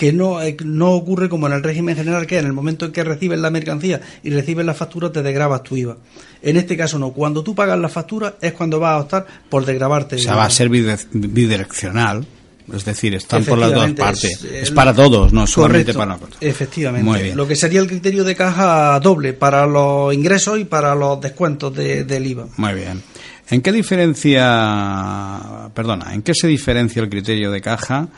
[0.00, 2.92] que no, eh, no ocurre como en el régimen general, que en el momento en
[2.92, 5.98] que recibes la mercancía y recibes la factura te desgrabas tu IVA.
[6.40, 9.66] En este caso no, cuando tú pagas la factura es cuando vas a optar por
[9.66, 10.16] desgrabarte.
[10.16, 12.26] O sea, va a ser bidireccional.
[12.72, 14.42] Es decir, están por las dos partes.
[14.42, 16.38] Es, para todos, no solamente para nosotros.
[16.40, 17.34] Efectivamente.
[17.34, 21.76] Lo que sería el criterio de caja doble para los ingresos y para los descuentos
[21.76, 22.46] del IVA.
[22.56, 23.02] Muy bien.
[23.50, 28.08] ¿En qué diferencia, perdona, en qué se diferencia el criterio de caja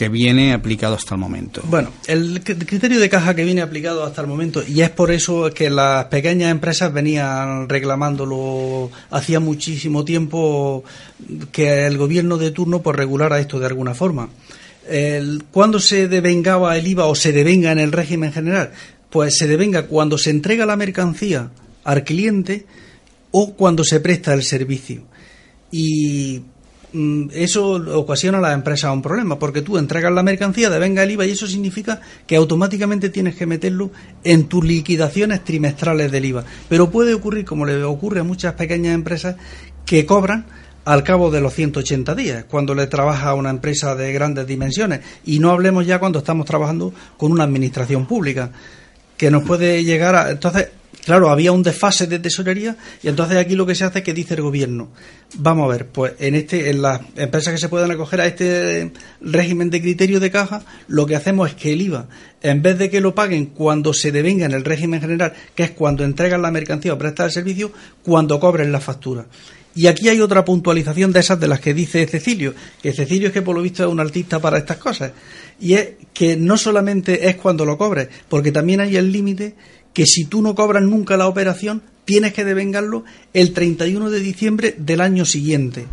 [0.00, 1.60] que viene aplicado hasta el momento?
[1.66, 5.50] Bueno, el criterio de caja que viene aplicado hasta el momento, y es por eso
[5.52, 10.84] que las pequeñas empresas venían reclamándolo hacía muchísimo tiempo
[11.52, 14.30] que el gobierno de turno por regulara esto de alguna forma.
[14.88, 18.72] El, ¿Cuándo se devengaba el IVA o se devenga en el régimen general?
[19.10, 21.50] Pues se devenga cuando se entrega la mercancía
[21.84, 22.64] al cliente
[23.32, 25.02] o cuando se presta el servicio.
[25.70, 26.40] Y
[27.32, 31.26] eso ocasiona a la empresa un problema, porque tú entregas la mercancía, venga el IVA
[31.26, 33.90] y eso significa que automáticamente tienes que meterlo
[34.24, 36.44] en tus liquidaciones trimestrales del IVA.
[36.68, 39.36] Pero puede ocurrir, como le ocurre a muchas pequeñas empresas,
[39.86, 40.46] que cobran
[40.84, 45.00] al cabo de los 180 días, cuando le trabaja a una empresa de grandes dimensiones.
[45.24, 48.50] Y no hablemos ya cuando estamos trabajando con una administración pública,
[49.16, 50.30] que nos puede llegar a...
[50.30, 50.68] Entonces,
[51.04, 54.12] Claro, había un desfase de tesorería y entonces aquí lo que se hace es que
[54.12, 54.90] dice el gobierno,
[55.36, 58.92] vamos a ver, pues en este en las empresas que se puedan acoger a este
[59.20, 62.08] régimen de criterio de caja, lo que hacemos es que el IVA,
[62.42, 65.70] en vez de que lo paguen cuando se devenga en el régimen general, que es
[65.70, 67.72] cuando entregan la mercancía o prestan el servicio,
[68.02, 69.26] cuando cobren la factura.
[69.74, 73.32] Y aquí hay otra puntualización de esas de las que dice Cecilio, que Cecilio es
[73.32, 75.12] que por lo visto es un artista para estas cosas,
[75.60, 79.54] y es que no solamente es cuando lo cobres, porque también hay el límite
[79.92, 84.74] que si tú no cobras nunca la operación, tienes que devengarlo el 31 de diciembre
[84.78, 85.86] del año siguiente.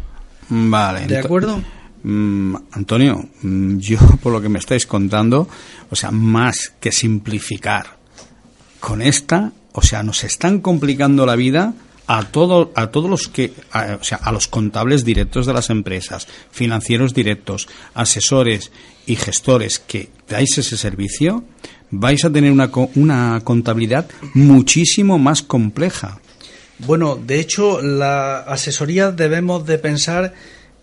[0.50, 1.08] Vale.
[1.08, 1.62] ¿De acuerdo?
[2.04, 5.48] Mm, Antonio, mm, yo por lo que me estáis contando,
[5.90, 7.98] o sea, más que simplificar
[8.80, 11.74] con esta, o sea, nos están complicando la vida
[12.08, 16.28] a todo, a todos los que, o sea, a los contables directos de las empresas,
[16.52, 18.72] financieros directos, asesores
[19.06, 21.44] y gestores que dais ese servicio,
[21.92, 26.20] vais a tener una, una contabilidad muchísimo más compleja.
[26.80, 30.34] Bueno, de hecho, la asesoría debemos de pensar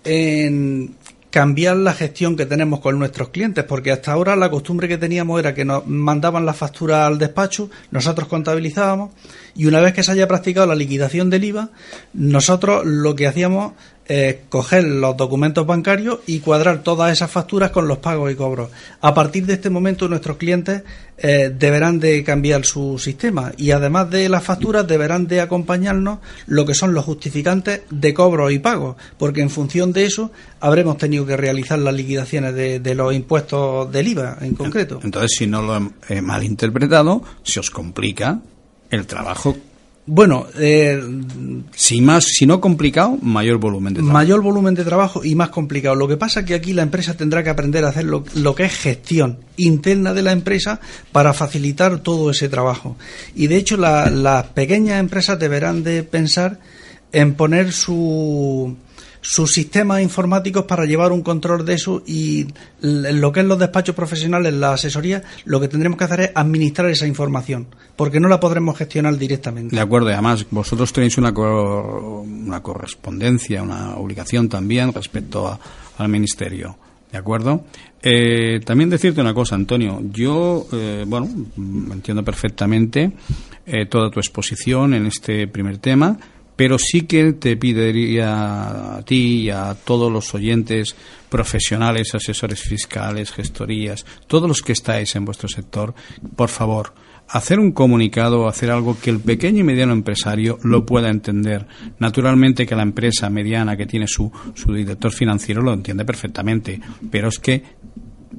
[0.04, 0.94] en
[1.34, 5.40] cambiar la gestión que tenemos con nuestros clientes, porque hasta ahora la costumbre que teníamos
[5.40, 9.10] era que nos mandaban la factura al despacho, nosotros contabilizábamos
[9.56, 11.70] y una vez que se haya practicado la liquidación del IVA,
[12.12, 13.72] nosotros lo que hacíamos
[14.06, 18.70] es coger los documentos bancarios y cuadrar todas esas facturas con los pagos y cobros.
[19.00, 20.82] A partir de este momento nuestros clientes
[21.16, 26.66] eh, deberán de cambiar su sistema y además de las facturas deberán de acompañarnos lo
[26.66, 31.24] que son los justificantes de cobros y pagos, porque en función de eso habremos tenido
[31.24, 35.00] que realizar las liquidaciones de, los impuestos del IVA en concreto.
[35.02, 38.40] Entonces, si no lo he malinterpretado, se os complica
[38.90, 39.56] el trabajo
[40.06, 41.02] bueno, eh,
[41.74, 44.12] si más, si no complicado, mayor volumen de trabajo.
[44.12, 45.94] Mayor volumen de trabajo y más complicado.
[45.94, 48.64] Lo que pasa es que aquí la empresa tendrá que aprender a hacer lo, que
[48.64, 50.80] es gestión interna de la empresa
[51.10, 52.96] para facilitar todo ese trabajo.
[53.34, 56.60] Y de hecho, las pequeñas empresas deberán de pensar
[57.12, 58.76] en poner su
[59.26, 62.46] sus sistemas informáticos para llevar un control de eso y
[62.82, 66.90] lo que es los despachos profesionales, la asesoría, lo que tendremos que hacer es administrar
[66.90, 69.74] esa información, porque no la podremos gestionar directamente.
[69.74, 75.58] De acuerdo, y además vosotros tenéis una, una correspondencia, una obligación también respecto
[75.96, 76.76] al Ministerio.
[77.10, 77.64] ¿De acuerdo?
[78.02, 80.02] Eh, también decirte una cosa, Antonio.
[80.12, 83.12] Yo, eh, bueno, entiendo perfectamente
[83.64, 86.18] eh, toda tu exposición en este primer tema
[86.56, 90.94] pero sí que te pediría a ti y a todos los oyentes
[91.28, 95.94] profesionales, asesores fiscales, gestorías, todos los que estáis en vuestro sector,
[96.36, 96.94] por favor,
[97.28, 101.66] hacer un comunicado, hacer algo que el pequeño y mediano empresario lo pueda entender.
[101.98, 106.80] Naturalmente que la empresa mediana que tiene su, su director financiero lo entiende perfectamente,
[107.10, 107.62] pero es que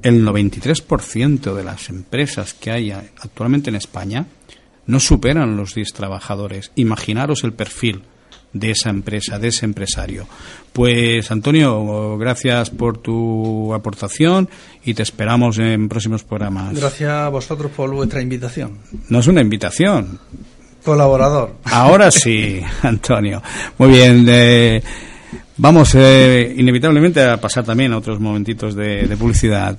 [0.02, 4.26] el 93% de las empresas que hay actualmente en España
[4.86, 6.72] no superan los 10 trabajadores.
[6.74, 8.02] Imaginaros el perfil
[8.52, 10.26] de esa empresa, de ese empresario.
[10.72, 14.48] Pues Antonio, gracias por tu aportación
[14.84, 16.78] y te esperamos en próximos programas.
[16.78, 18.78] Gracias a vosotros por vuestra invitación.
[19.08, 20.18] No es una invitación.
[20.84, 21.56] Colaborador.
[21.64, 23.42] Ahora sí, Antonio.
[23.78, 24.26] Muy bien.
[24.28, 24.82] Eh,
[25.56, 29.78] vamos eh, inevitablemente a pasar también a otros momentitos de publicidad.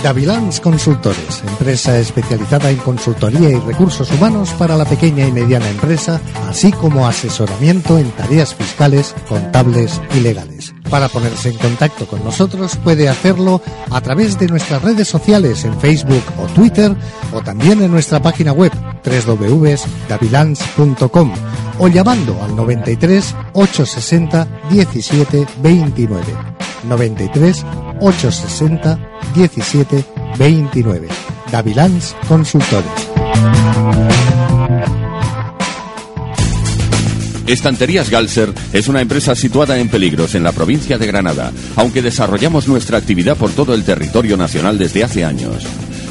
[0.03, 6.20] Davilans Consultores, empresa especializada en consultoría y recursos humanos para la pequeña y mediana empresa,
[6.48, 10.74] así como asesoramiento en tareas fiscales, contables y legales.
[10.90, 15.78] Para ponerse en contacto con nosotros puede hacerlo a través de nuestras redes sociales en
[15.80, 16.96] Facebook o Twitter
[17.32, 18.72] o también en nuestra página web
[19.05, 21.32] www.davilans.com
[21.78, 26.22] o llamando al 93 860 17 29.
[26.85, 27.64] 93
[28.01, 28.99] 860
[29.35, 30.05] 17
[30.39, 31.09] 29.
[31.51, 32.91] Davilans Consultores.
[37.47, 42.68] Estanterías Galser es una empresa situada en Peligros, en la provincia de Granada, aunque desarrollamos
[42.68, 45.66] nuestra actividad por todo el territorio nacional desde hace años.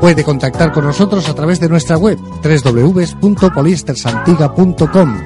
[0.00, 5.16] Puede contactar con nosotros a través de nuestra web www.polistersantiga.com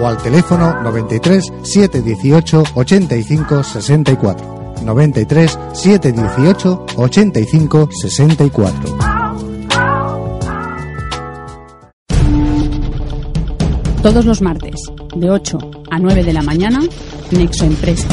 [0.00, 4.58] o al teléfono 93 718 85 64.
[4.84, 8.98] 93 718 85 64.
[14.02, 14.80] Todos los martes,
[15.16, 15.58] de 8
[15.90, 16.80] a 9 de la mañana,
[17.32, 18.08] Nexo Empresa.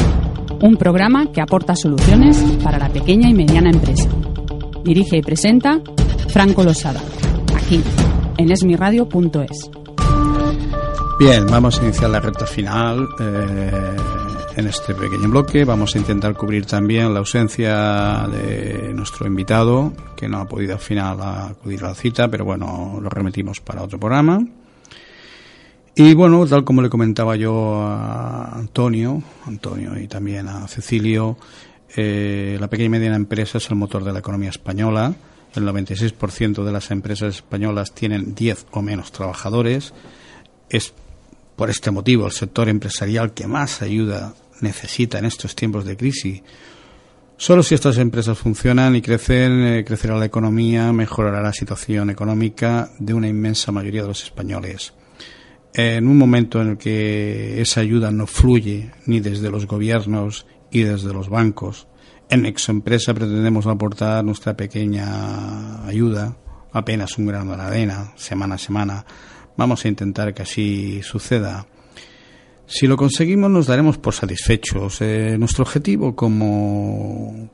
[0.60, 4.08] Un programa que aporta soluciones para la pequeña y mediana empresa.
[4.84, 5.80] Dirige y presenta
[6.28, 7.02] Franco Losada,
[7.54, 7.82] aquí,
[8.36, 9.70] en esmiradio.es.
[11.18, 13.96] Bien, vamos a iniciar la recta final eh,
[14.56, 15.64] en este pequeño bloque.
[15.64, 20.80] Vamos a intentar cubrir también la ausencia de nuestro invitado, que no ha podido al
[20.80, 24.44] final acudir a la cita, pero bueno, lo remitimos para otro programa.
[25.94, 31.38] Y bueno, tal como le comentaba yo a Antonio, Antonio y también a Cecilio,
[31.96, 35.14] eh, la pequeña y mediana empresa es el motor de la economía española.
[35.54, 39.94] El 96% de las empresas españolas tienen 10 o menos trabajadores.
[40.68, 40.92] Es
[41.56, 46.42] por este motivo, el sector empresarial que más ayuda necesita en estos tiempos de crisis.
[47.38, 52.90] Solo si estas empresas funcionan y crecen, eh, crecerá la economía, mejorará la situación económica
[52.98, 54.94] de una inmensa mayoría de los españoles.
[55.74, 60.82] En un momento en el que esa ayuda no fluye ni desde los gobiernos y
[60.82, 61.86] desde los bancos,
[62.28, 66.36] en Exoempresa pretendemos aportar nuestra pequeña ayuda,
[66.72, 69.04] apenas un grano de arena, semana a semana,
[69.56, 71.66] Vamos a intentar que así suceda.
[72.66, 75.00] Si lo conseguimos nos daremos por satisfechos.
[75.00, 77.48] Eh, nuestro objetivo como,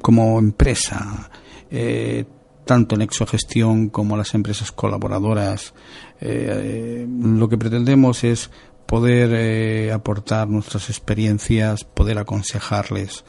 [0.00, 1.30] como empresa,
[1.70, 2.24] eh,
[2.64, 5.74] tanto en Exogestión como las empresas colaboradoras,
[6.20, 8.50] eh, lo que pretendemos es
[8.92, 13.24] poder aportar nuestras experiencias, poder aconsejarles.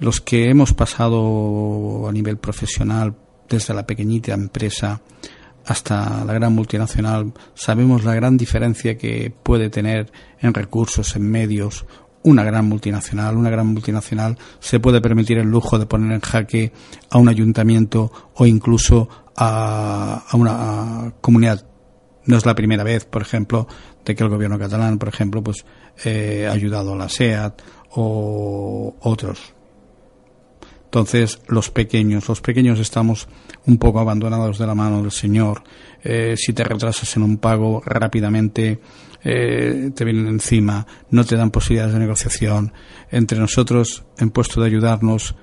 [0.00, 3.14] Los que hemos pasado a nivel profesional
[3.48, 5.02] desde la pequeñita empresa,
[5.64, 11.86] hasta la gran multinacional, sabemos la gran diferencia que puede tener en recursos, en medios,
[12.24, 13.36] una gran multinacional.
[13.36, 16.72] Una gran multinacional se puede permitir el lujo de poner en jaque
[17.10, 21.64] a un ayuntamiento o incluso a, una comunidad.
[22.24, 23.68] No es la primera vez, por ejemplo,
[24.06, 25.66] de que el gobierno catalán, por ejemplo, pues
[26.04, 29.56] eh, ha ayudado a la SEAT o otros
[30.96, 33.28] entonces, los pequeños, los pequeños estamos
[33.66, 35.62] un poco abandonados de la mano del Señor.
[36.02, 38.80] Eh, si te retrasas en un pago rápidamente,
[39.22, 42.72] eh, te vienen encima, no te dan posibilidades de negociación.
[43.10, 45.34] Entre nosotros, en puesto de ayudarnos,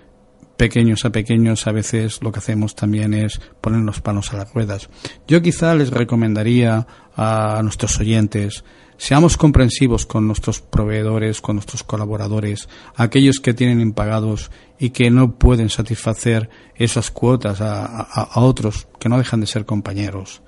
[0.58, 4.54] pequeños a pequeños, a veces lo que hacemos también es poner los palos a las
[4.54, 4.90] ruedas.
[5.28, 8.64] Yo quizá les recomendaría a nuestros oyentes
[8.98, 15.36] Seamos comprensivos con nuestros proveedores, con nuestros colaboradores, aquellos que tienen impagados y que no
[15.36, 20.42] pueden satisfacer esas cuotas a, otros que no dejan de ser compañeros.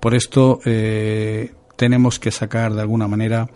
[0.00, 3.48] Por esto eh, tenemos que sacar de alguna manera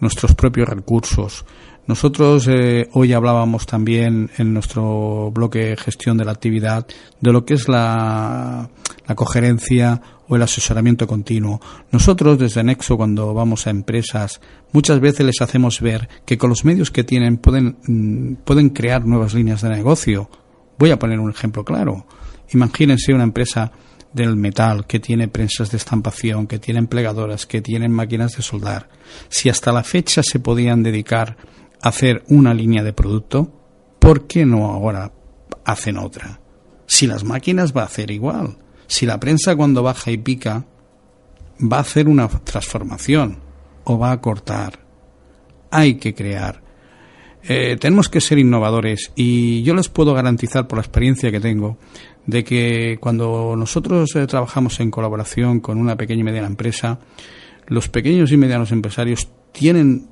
[0.00, 1.44] nuestros propios recursos.
[1.88, 6.86] Nosotros eh, hoy hablábamos también en nuestro bloque gestión de la actividad
[7.18, 8.68] de lo que es la,
[9.14, 11.62] cogerencia o el asesoramiento continuo.
[11.90, 14.38] Nosotros desde Nexo cuando vamos a empresas
[14.70, 19.06] muchas veces les hacemos ver que con los medios que tienen pueden, mm, pueden crear
[19.06, 20.28] nuevas líneas de negocio.
[20.78, 22.04] Voy a poner un ejemplo claro.
[22.52, 23.72] Imagínense una empresa
[24.12, 28.90] del metal que tiene prensas de estampación, que tiene plegadoras, que tienen máquinas de soldar.
[29.30, 31.38] Si hasta la fecha se podían dedicar
[31.82, 33.52] hacer una línea de producto,
[33.98, 35.12] ¿por qué no ahora
[35.64, 36.40] hacen otra?
[36.86, 38.56] Si las máquinas va a hacer igual
[38.88, 40.64] si la prensa cuando baja y pica
[41.60, 43.38] va a hacer una transformación
[43.84, 44.80] o va a cortar,
[45.70, 46.62] hay que crear.
[47.42, 51.78] Eh, tenemos que ser innovadores y yo les puedo garantizar por la experiencia que tengo
[52.26, 56.98] de que cuando nosotros eh, trabajamos en colaboración con una pequeña y mediana empresa,
[57.66, 60.08] los pequeños y medianos empresarios tienen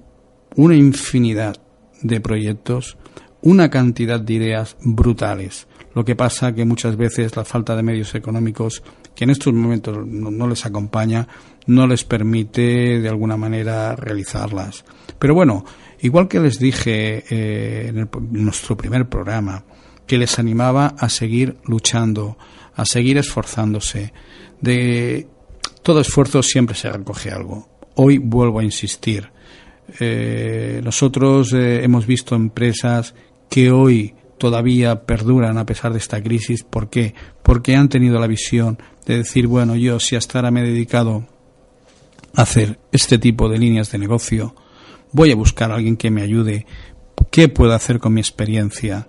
[0.57, 1.57] una infinidad
[2.02, 2.96] de proyectos,
[3.42, 5.68] una cantidad de ideas brutales.
[5.94, 8.82] Lo que pasa que muchas veces la falta de medios económicos,
[9.14, 11.28] que en estos momentos no, les acompaña,
[11.66, 14.84] no les permite de alguna manera realizarlas.
[15.18, 15.64] Pero bueno,
[16.00, 19.64] igual que les dije eh, en, nuestro primer programa,
[20.07, 22.36] que les animaba a seguir luchando,
[22.74, 24.12] a seguir esforzándose.
[24.61, 25.28] De
[25.82, 27.68] todo esfuerzo siempre se recoge algo.
[27.94, 29.30] Hoy vuelvo a insistir.
[30.01, 33.14] Eh, nosotros eh, hemos visto empresas
[33.49, 36.62] que hoy todavía perduran a pesar de esta crisis.
[36.62, 37.14] ¿Por qué?
[37.43, 41.26] Porque han tenido la visión de decir, bueno, yo si hasta ahora me he dedicado
[42.34, 44.55] a hacer este tipo de líneas de negocio,
[45.12, 46.66] voy a buscar a alguien que me ayude.
[47.30, 49.09] ¿Qué puedo hacer con mi experiencia?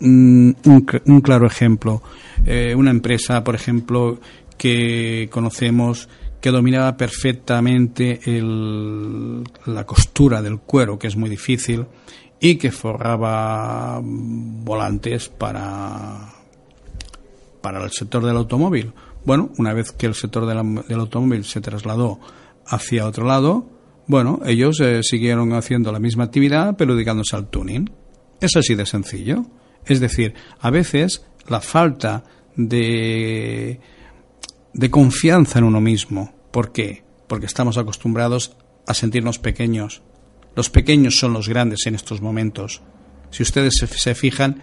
[0.00, 2.02] Mm, un, claro ejemplo,
[2.44, 4.20] eh, una empresa, por ejemplo,
[4.58, 6.08] que conocemos
[6.40, 8.20] que dominaba perfectamente
[9.66, 11.86] la costura del cuero, que es muy difícil,
[12.38, 16.32] y que forraba volantes para,
[17.60, 18.92] para el sector del automóvil.
[19.24, 22.20] Bueno, una vez que el sector del automóvil se trasladó
[22.66, 23.66] hacia otro lado,
[24.06, 27.90] bueno, ellos eh, siguieron haciendo la misma actividad, pero dedicándose al tuning.
[28.40, 29.46] Es así de sencillo.
[29.84, 32.22] Es decir, a veces la falta
[32.54, 33.80] de,
[34.76, 36.32] de confianza en uno mismo.
[36.50, 37.06] ¿Por qué?
[37.26, 38.56] porque estamos acostumbrados
[38.86, 40.02] a sentirnos pequeños.
[40.54, 42.82] Los pequeños son los grandes en estos momentos.
[43.30, 44.62] Si ustedes se, fijan,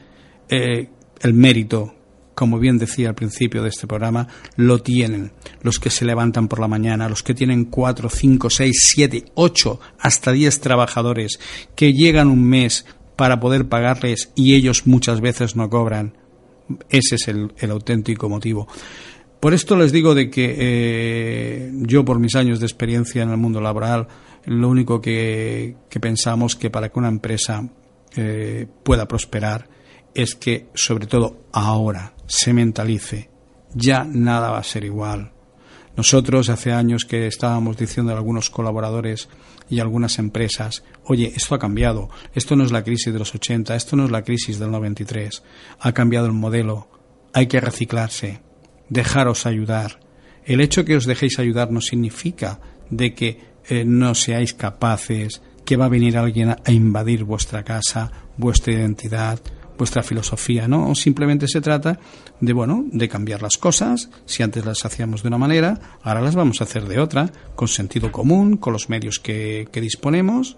[0.49, 0.89] eh,
[1.21, 1.93] el mérito,
[2.33, 6.59] como bien decía al principio de este programa, lo tienen los que se levantan por
[6.59, 11.39] la mañana, los que tienen cuatro, cinco, seis, siete, ocho, hasta diez trabajadores
[11.75, 12.85] que llegan un mes
[13.15, 16.17] para poder pagarles y ellos muchas veces no cobran.
[16.89, 18.67] Ese es el, auténtico motivo.
[19.43, 23.35] Por esto les digo de que eh, yo, por mis años de experiencia en el
[23.35, 24.07] mundo laboral,
[24.45, 27.67] lo único que, pensamos que para que una empresa
[28.15, 29.67] eh, pueda prosperar
[30.15, 33.31] es que, sobre todo ahora, se mentalice.
[33.73, 35.33] Ya nada va a ser igual.
[35.97, 39.27] Nosotros hace años que estábamos diciendo a algunos colaboradores
[39.69, 43.75] y algunas empresas, oye, esto ha cambiado, esto no es la crisis de los 80,
[43.75, 45.43] esto no es la crisis del 93,
[45.81, 46.87] ha cambiado el modelo,
[47.33, 48.39] hay que reciclarse,
[48.89, 49.99] dejaros ayudar.
[50.45, 52.59] El hecho que os dejéis ayudar no significa
[52.89, 58.11] de que eh, no seáis capaces, que va a venir alguien a invadir vuestra casa,
[58.37, 59.39] vuestra identidad,
[59.77, 60.93] vuestra filosofía, ¿no?
[60.95, 61.99] Simplemente se trata
[62.39, 64.09] de, bueno, de cambiar las cosas.
[64.25, 67.69] Si antes las hacíamos de una manera, ahora las vamos a hacer de otra, con
[67.69, 70.57] sentido común, con los medios que, disponemos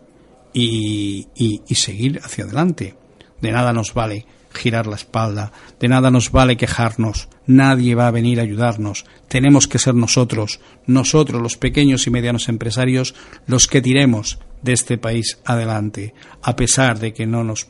[0.53, 2.95] y, y seguir hacia adelante.
[3.41, 4.25] De nada nos vale
[4.55, 9.67] girar la espalda, de nada nos vale quejarnos, nadie va a venir a ayudarnos, tenemos
[9.67, 13.13] que ser nosotros, nosotros los pequeños y medianos empresarios,
[13.45, 17.67] los que tiremos de este país adelante, a pesar de que no nos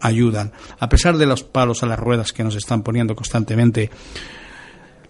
[0.00, 3.90] ayudan, a pesar de los palos a las ruedas que nos están poniendo constantemente.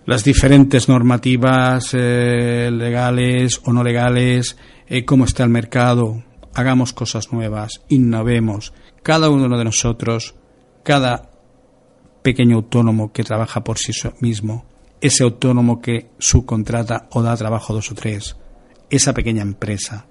[0.06, 4.56] Las diferentes normativas eh, legales o no legales,
[4.86, 6.22] eh, cómo está el mercado,
[6.54, 8.72] hagamos cosas nuevas, innovemos.
[9.02, 10.34] Cada uno de nosotros,
[10.82, 11.30] cada
[12.22, 14.64] pequeño autónomo que trabaja por sí mismo,
[15.00, 18.36] ese autónomo que subcontrata o da trabajo a dos o tres,
[18.90, 20.06] esa pequeña empresa.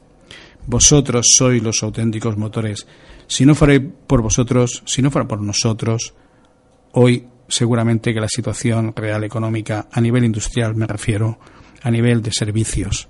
[0.65, 2.87] Vosotros sois los auténticos motores
[3.27, 6.13] si no fuera por vosotros, si no fuera por nosotros,
[6.93, 11.37] hoy seguramente que la situación real económica, a nivel industrial me refiero,
[11.83, 13.09] a nivel de servicios,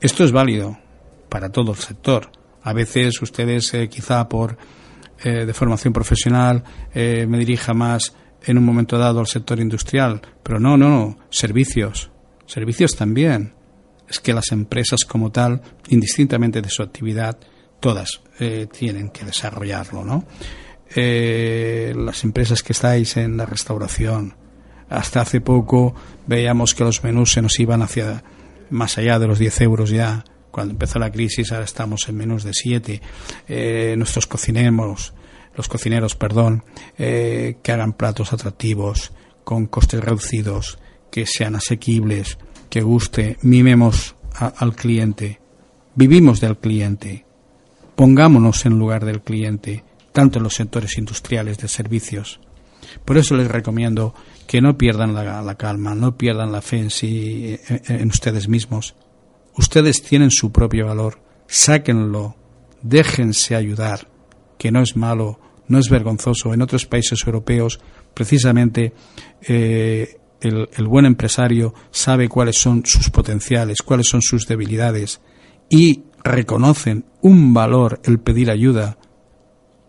[0.00, 0.78] esto es válido
[1.28, 2.30] para todo el sector.
[2.62, 4.56] A veces ustedes, eh, quizá por
[5.24, 6.62] eh, de formación profesional,
[6.92, 8.14] eh, me dirija más
[8.44, 12.10] en un momento dado al sector industrial, pero no, no, no, servicios,
[12.44, 13.54] servicios también.
[14.06, 17.38] Es que las empresas como tal, indistintamente de su actividad,
[17.80, 20.26] todas eh, tienen que desarrollarlo, ¿no?
[20.94, 24.36] Las empresas que estáis en la restauración,
[24.90, 25.94] hasta hace poco
[26.26, 28.22] veíamos que los menús se nos iban hacia
[28.70, 30.22] más allá de los 10 euros ya.
[30.54, 33.02] Cuando empezó la crisis ahora estamos en menús de 7.
[33.48, 35.12] Eh, nuestros cocineros,
[35.56, 36.62] los cocineros, perdón,
[36.96, 40.78] que hagan platos atractivos, con costes reducidos,
[41.10, 42.38] que sean asequibles,
[42.70, 45.40] que guste, mimemos al cliente.
[45.96, 47.24] Vivimos del cliente
[47.94, 52.40] Pongámonos en lugar del cliente, tanto en los sectores industriales de servicios.
[53.04, 54.14] Por eso les recomiendo
[54.46, 58.96] que no pierdan la, calma, no pierdan la fe en, sí, en ustedes mismos.
[59.56, 62.36] Ustedes tienen su propio valor, sáquenlo,
[62.82, 64.08] déjense ayudar,
[64.58, 65.38] que no es malo,
[65.68, 66.52] no es vergonzoso.
[66.52, 67.80] En otros países europeos,
[68.14, 68.92] precisamente,
[69.42, 75.20] eh, el, buen empresario sabe cuáles son sus potenciales, cuáles son sus debilidades
[75.70, 78.98] y reconocen un valor el pedir ayuda,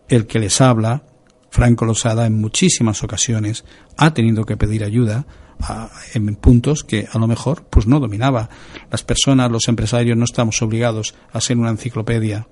[0.08, 1.04] el que les habla,
[1.50, 3.64] Franco Losada, en muchísimas ocasiones
[3.96, 5.26] ha tenido que pedir ayuda
[6.14, 8.48] en puntos que a lo mejor pues no dominaba.
[8.90, 12.46] Las personas, los empresarios no estamos obligados a ser una enciclopedia.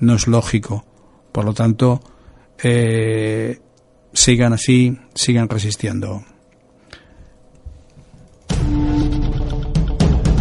[0.00, 0.84] No es lógico.
[1.32, 2.00] Por lo tanto,
[2.62, 3.60] eh,
[4.12, 6.24] sigan así, sigan resistiendo.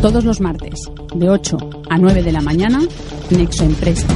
[0.01, 0.79] Todos los martes,
[1.15, 1.57] de 8
[1.89, 2.79] a 9 de la mañana,
[3.31, 4.07] Nexo Empresa,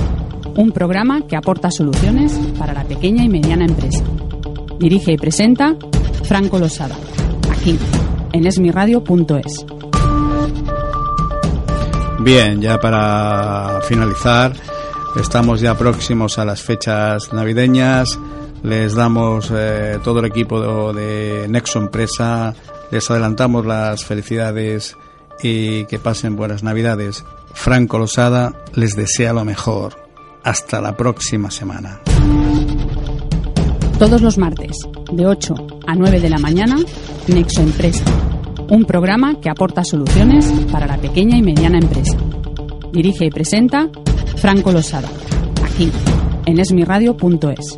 [0.56, 4.04] un programa que aporta soluciones para la pequeña y mediana empresa.
[4.80, 5.76] Dirige y presenta
[6.24, 6.96] Franco Losada,
[8.34, 9.66] en esmiradio.es.
[12.20, 14.54] Bien, ya para finalizar,
[15.16, 18.20] estamos ya próximos a las fechas navideñas.
[18.64, 22.54] Les damos eh, todo el equipo de Nexo Empresa,
[22.92, 24.96] les adelantamos las felicidades
[25.42, 27.26] y que pasen buenas Navidades.
[27.54, 29.98] Franco Losada les desea lo mejor.
[30.44, 32.00] Hasta la próxima semana.
[34.02, 34.78] Todos los martes,
[35.12, 35.54] de 8
[35.86, 36.76] a 9 de la mañana,
[37.28, 38.04] Nexo Empresa,
[38.68, 42.18] un programa que aporta soluciones para la pequeña y mediana empresa.
[42.92, 43.90] Dirige y presenta
[44.38, 45.08] Franco Losada,
[45.64, 45.92] aquí,
[46.48, 47.78] en esmiradio.es.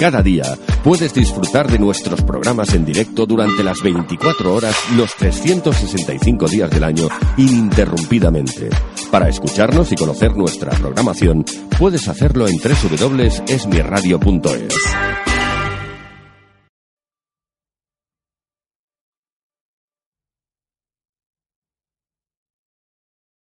[0.00, 0.44] Cada día
[0.82, 6.84] puedes disfrutar de nuestros programas en directo durante las 24 horas, los 365 días del
[6.84, 8.70] año, ininterrumpidamente.
[9.10, 11.44] Para escucharnos y conocer nuestra programación,
[11.78, 15.29] puedes hacerlo en www.esmiradio.es.